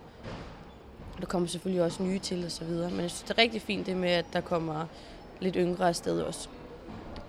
der 1.19 1.25
kommer 1.25 1.47
selvfølgelig 1.47 1.83
også 1.83 2.03
nye 2.03 2.19
til 2.19 2.45
og 2.45 2.51
så 2.51 2.63
videre. 2.63 2.89
Men 2.89 3.01
jeg 3.01 3.09
synes, 3.09 3.21
det 3.21 3.29
er 3.29 3.37
rigtig 3.37 3.61
fint 3.61 3.85
det 3.85 3.97
med, 3.97 4.09
at 4.09 4.25
der 4.33 4.41
kommer 4.41 4.85
lidt 5.39 5.55
yngre 5.59 5.87
afsted 5.87 6.21
også. 6.21 6.49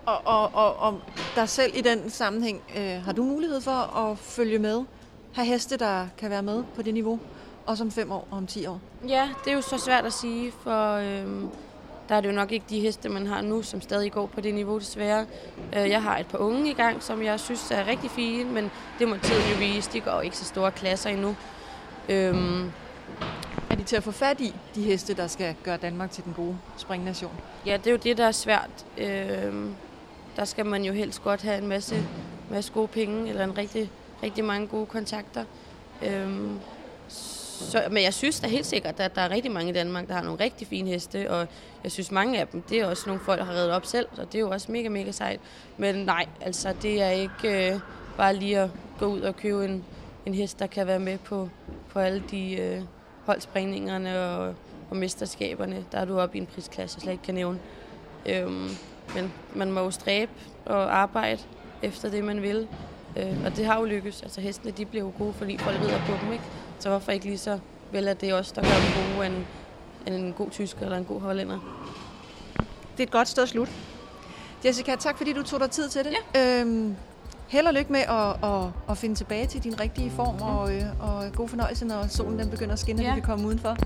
Og, 0.06 0.20
og, 0.24 0.54
og, 0.54 0.76
og 0.76 1.00
dig 1.36 1.48
selv 1.48 1.72
i 1.76 1.80
den 1.80 2.10
sammenhæng, 2.10 2.62
øh, 2.76 3.02
har 3.02 3.12
du 3.12 3.24
mulighed 3.24 3.60
for 3.60 3.96
at 3.96 4.18
følge 4.18 4.58
med? 4.58 4.84
Have 5.32 5.46
heste, 5.46 5.76
der 5.76 6.06
kan 6.18 6.30
være 6.30 6.42
med 6.42 6.64
på 6.76 6.82
det 6.82 6.94
niveau? 6.94 7.20
Også 7.66 7.84
om 7.84 7.90
fem 7.90 8.12
år 8.12 8.28
og 8.30 8.36
om 8.36 8.46
ti 8.46 8.66
år? 8.66 8.80
Ja, 9.08 9.28
det 9.44 9.50
er 9.50 9.54
jo 9.54 9.60
så 9.60 9.78
svært 9.78 10.06
at 10.06 10.12
sige, 10.12 10.52
for 10.62 10.94
øh, 10.94 11.42
der 12.08 12.14
er 12.14 12.20
det 12.20 12.28
jo 12.28 12.34
nok 12.34 12.52
ikke 12.52 12.66
de 12.70 12.80
heste, 12.80 13.08
man 13.08 13.26
har 13.26 13.40
nu, 13.42 13.62
som 13.62 13.80
stadig 13.80 14.12
går 14.12 14.26
på 14.26 14.40
det 14.40 14.54
niveau 14.54 14.78
desværre. 14.78 15.26
Øh, 15.76 15.90
jeg 15.90 16.02
har 16.02 16.18
et 16.18 16.26
par 16.26 16.38
unge 16.38 16.70
i 16.70 16.74
gang, 16.74 17.02
som 17.02 17.22
jeg 17.22 17.40
synes 17.40 17.70
er 17.70 17.86
rigtig 17.86 18.10
fine, 18.10 18.52
men 18.52 18.70
det 18.98 19.08
må 19.08 19.16
tiden 19.16 19.42
jo 19.52 19.58
vise. 19.58 19.90
De 19.92 20.00
går 20.00 20.20
ikke 20.20 20.36
så 20.36 20.44
store 20.44 20.70
klasser 20.70 21.10
endnu. 21.10 21.36
Øh, 22.08 22.64
er 23.70 23.74
de 23.76 23.82
til 23.82 23.96
at 23.96 24.02
få 24.02 24.10
fat 24.10 24.40
i, 24.40 24.54
de 24.74 24.82
heste, 24.82 25.14
der 25.14 25.26
skal 25.26 25.54
gøre 25.64 25.76
Danmark 25.76 26.10
til 26.10 26.24
den 26.24 26.32
gode 26.36 26.58
springnation? 26.76 27.32
Ja, 27.66 27.76
det 27.76 27.86
er 27.86 27.90
jo 27.90 27.96
det, 27.96 28.18
der 28.18 28.26
er 28.26 28.32
svært. 28.32 28.86
Øh, 28.98 29.54
der 30.36 30.44
skal 30.44 30.66
man 30.66 30.84
jo 30.84 30.92
helst 30.92 31.22
godt 31.22 31.42
have 31.42 31.58
en 31.58 31.66
masse, 31.66 32.04
masse 32.50 32.72
gode 32.72 32.88
penge, 32.88 33.28
eller 33.28 33.44
en 33.44 33.58
rigtig, 33.58 33.90
rigtig 34.22 34.44
mange 34.44 34.66
gode 34.66 34.86
kontakter. 34.86 35.44
Øhm, 36.02 36.58
så, 37.08 37.82
men 37.90 38.02
jeg 38.02 38.14
synes 38.14 38.40
da 38.40 38.48
helt 38.48 38.66
sikkert, 38.66 39.00
at 39.00 39.14
der 39.14 39.22
er 39.22 39.30
rigtig 39.30 39.52
mange 39.52 39.70
i 39.70 39.74
Danmark, 39.74 40.08
der 40.08 40.14
har 40.14 40.22
nogle 40.22 40.40
rigtig 40.44 40.66
fine 40.66 40.88
heste, 40.88 41.30
og 41.30 41.46
jeg 41.84 41.92
synes 41.92 42.10
mange 42.10 42.40
af 42.40 42.48
dem, 42.48 42.62
det 42.62 42.80
er 42.80 42.86
også 42.86 43.02
nogle 43.06 43.22
folk, 43.24 43.38
der 43.38 43.44
har 43.44 43.52
reddet 43.52 43.70
op 43.70 43.86
selv, 43.86 44.06
og 44.18 44.26
det 44.26 44.34
er 44.34 44.40
jo 44.40 44.50
også 44.50 44.72
mega, 44.72 44.88
mega 44.88 45.10
sejt. 45.10 45.40
Men 45.76 45.94
nej, 45.94 46.26
altså 46.40 46.74
det 46.82 47.02
er 47.02 47.10
ikke 47.10 47.72
øh, 47.72 47.80
bare 48.16 48.36
lige 48.36 48.58
at 48.58 48.70
gå 48.98 49.06
ud 49.06 49.20
og 49.20 49.36
købe 49.36 49.64
en, 49.64 49.84
en 50.26 50.34
hest, 50.34 50.58
der 50.58 50.66
kan 50.66 50.86
være 50.86 50.98
med 50.98 51.18
på, 51.18 51.48
på 51.88 51.98
alle 51.98 52.22
de 52.30 52.52
øh, 52.54 52.82
holdspringningerne 53.26 54.20
og, 54.20 54.54
og 54.90 54.96
mesterskaberne. 54.96 55.84
Der 55.92 55.98
er 55.98 56.04
du 56.04 56.20
oppe 56.20 56.36
i 56.36 56.40
en 56.40 56.46
prisklasse, 56.46 56.96
jeg 56.96 57.02
slet 57.02 57.12
ikke 57.12 57.24
kan 57.24 57.34
nævne. 57.34 57.58
Øhm, 58.26 58.70
men 59.14 59.32
man 59.54 59.72
må 59.72 59.80
jo 59.80 59.90
stræbe 59.90 60.32
og 60.66 60.96
arbejde 60.96 61.40
efter 61.82 62.10
det, 62.10 62.24
man 62.24 62.42
vil. 62.42 62.68
Øh, 63.18 63.44
og 63.44 63.56
det 63.56 63.66
har 63.66 63.78
jo 63.78 63.84
lykkes. 63.84 64.22
Altså 64.22 64.40
hestene, 64.40 64.72
de 64.72 64.84
bliver 64.84 65.04
jo 65.04 65.12
gode, 65.18 65.32
fordi 65.32 65.58
folk 65.58 65.80
rider 65.80 65.98
på 66.06 66.12
dem, 66.22 66.32
ikke? 66.32 66.44
Så 66.78 66.88
hvorfor 66.88 67.12
ikke 67.12 67.26
lige 67.26 67.38
så 67.38 67.58
vel, 67.92 68.08
at 68.08 68.20
det 68.20 68.28
er 68.28 68.34
os, 68.34 68.52
der 68.52 68.62
gør 68.62 68.68
dem 68.68 69.14
gode, 69.16 69.26
end, 69.26 69.44
end 70.06 70.26
en 70.26 70.32
god 70.32 70.50
tysker 70.50 70.82
eller 70.82 70.96
en 70.96 71.04
god 71.04 71.20
hollænder. 71.20 71.58
Det 72.92 73.02
er 73.02 73.06
et 73.06 73.10
godt 73.10 73.28
sted 73.28 73.42
at 73.42 73.48
slutte. 73.48 73.72
Jessica, 74.64 74.96
tak 74.98 75.16
fordi 75.16 75.32
du 75.32 75.42
tog 75.42 75.60
dig 75.60 75.70
tid 75.70 75.88
til 75.88 76.04
det. 76.04 76.14
Ja. 76.34 76.60
Øhm, 76.60 76.96
held 77.48 77.66
og 77.66 77.74
lykke 77.74 77.92
med 77.92 78.00
at, 78.00 78.50
at, 78.50 78.70
at 78.90 78.98
finde 78.98 79.14
tilbage 79.14 79.46
til 79.46 79.64
din 79.64 79.80
rigtige 79.80 80.10
form, 80.10 80.42
og, 80.42 80.76
øh, 80.76 80.82
og 81.00 81.32
god 81.32 81.48
fornøjelse, 81.48 81.84
når 81.84 82.06
solen 82.06 82.38
den 82.38 82.50
begynder 82.50 82.72
at 82.72 82.78
skinne, 82.78 83.02
ja. 83.02 83.10
og 83.10 83.16
vi 83.16 83.20
kan 83.20 83.30
komme 83.30 83.46
udenfor. 83.46 83.76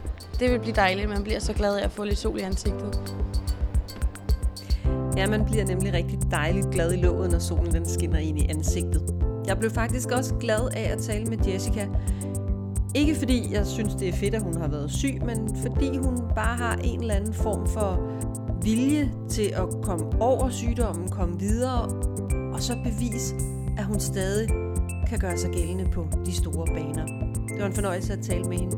Det 0.41 0.51
vil 0.51 0.59
blive 0.59 0.75
dejligt. 0.75 1.09
Man 1.09 1.23
bliver 1.23 1.41
så 1.41 1.53
glad 1.53 1.77
af 1.77 1.85
at 1.85 1.93
få 1.93 2.05
lidt 2.05 2.19
sol 2.19 2.39
i 2.39 2.43
ansigtet. 2.43 3.15
Ja, 5.17 5.27
man 5.27 5.45
bliver 5.45 5.65
nemlig 5.65 5.93
rigtig 5.93 6.19
dejligt 6.31 6.67
glad 6.71 6.93
i 6.93 6.97
låget, 6.97 7.31
når 7.31 7.39
solen 7.39 7.73
den 7.73 7.89
skinner 7.89 8.19
ind 8.19 8.39
i 8.39 8.47
ansigtet. 8.49 9.22
Jeg 9.47 9.59
blev 9.59 9.71
faktisk 9.71 10.11
også 10.11 10.35
glad 10.35 10.69
af 10.77 10.93
at 10.93 10.99
tale 10.99 11.25
med 11.27 11.39
Jessica. 11.47 11.89
Ikke 12.95 13.15
fordi 13.15 13.53
jeg 13.53 13.67
synes, 13.67 13.95
det 13.95 14.09
er 14.09 14.13
fedt, 14.13 14.35
at 14.35 14.43
hun 14.43 14.57
har 14.57 14.69
været 14.69 14.91
syg, 14.91 15.23
men 15.27 15.57
fordi 15.63 15.97
hun 15.97 16.19
bare 16.35 16.57
har 16.57 16.77
en 16.77 17.01
eller 17.01 17.15
anden 17.15 17.35
form 17.35 17.67
for 17.67 18.01
vilje 18.63 19.13
til 19.29 19.53
at 19.57 19.83
komme 19.83 20.05
over 20.21 20.51
sygdommen, 20.51 21.09
komme 21.09 21.39
videre, 21.39 21.83
og 22.53 22.63
så 22.63 22.77
bevise, 22.85 23.35
at 23.79 23.85
hun 23.85 24.01
stadig 24.01 24.49
kan 25.09 25.19
gøre 25.19 25.37
sig 25.37 25.51
gældende 25.51 25.91
på 25.93 26.07
de 26.27 26.33
store 26.35 26.67
baner. 26.67 27.07
Det 27.49 27.61
var 27.61 27.67
en 27.67 27.73
fornøjelse 27.73 28.13
at 28.13 28.19
tale 28.23 28.45
med 28.45 28.59
hende. 28.59 28.77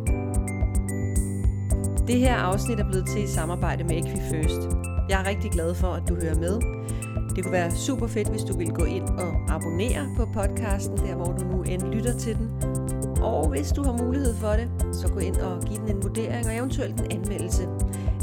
Det 2.06 2.18
her 2.18 2.34
afsnit 2.34 2.80
er 2.80 2.84
blevet 2.84 3.06
til 3.06 3.24
i 3.24 3.26
samarbejde 3.26 3.84
med 3.84 3.96
Equifirst. 3.96 4.68
Jeg 5.08 5.20
er 5.20 5.28
rigtig 5.28 5.50
glad 5.50 5.74
for, 5.74 5.88
at 5.88 6.08
du 6.08 6.14
hører 6.14 6.34
med. 6.34 6.60
Det 7.36 7.44
kunne 7.44 7.52
være 7.52 7.70
super 7.70 8.06
fedt, 8.06 8.28
hvis 8.28 8.42
du 8.42 8.56
vil 8.56 8.70
gå 8.72 8.84
ind 8.84 9.08
og 9.08 9.34
abonnere 9.48 10.08
på 10.16 10.26
podcasten, 10.26 10.96
der 10.96 11.14
hvor 11.14 11.32
du 11.32 11.44
nu 11.44 11.62
end 11.62 11.82
lytter 11.82 12.18
til 12.18 12.36
den. 12.36 12.50
Og 13.22 13.48
hvis 13.48 13.72
du 13.72 13.82
har 13.82 13.92
mulighed 14.04 14.34
for 14.34 14.48
det, 14.48 14.68
så 14.92 15.08
gå 15.08 15.18
ind 15.18 15.36
og 15.36 15.62
giv 15.62 15.76
den 15.76 15.96
en 15.96 16.02
vurdering 16.02 16.46
og 16.46 16.56
eventuelt 16.56 17.00
en 17.00 17.06
anmeldelse. 17.10 17.62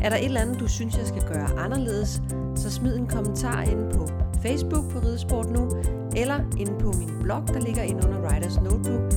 Er 0.01 0.09
der 0.09 0.17
et 0.17 0.25
eller 0.25 0.41
andet, 0.41 0.59
du 0.59 0.67
synes, 0.67 0.97
jeg 0.97 1.07
skal 1.07 1.21
gøre 1.21 1.59
anderledes, 1.59 2.21
så 2.55 2.71
smid 2.71 2.97
en 2.97 3.07
kommentar 3.07 3.61
ind 3.61 3.93
på 3.93 4.07
Facebook 4.41 4.91
på 4.91 4.99
Ridesport 4.99 5.49
Nu, 5.49 5.69
eller 6.15 6.39
inde 6.57 6.73
på 6.79 6.91
min 6.91 7.09
blog, 7.21 7.43
der 7.47 7.59
ligger 7.59 7.81
inde 7.81 8.07
under 8.07 8.29
Writers 8.29 8.61
Notebook, 8.61 9.11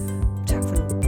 Tak 0.46 0.62
for 0.62 0.76
nu. 0.76 1.03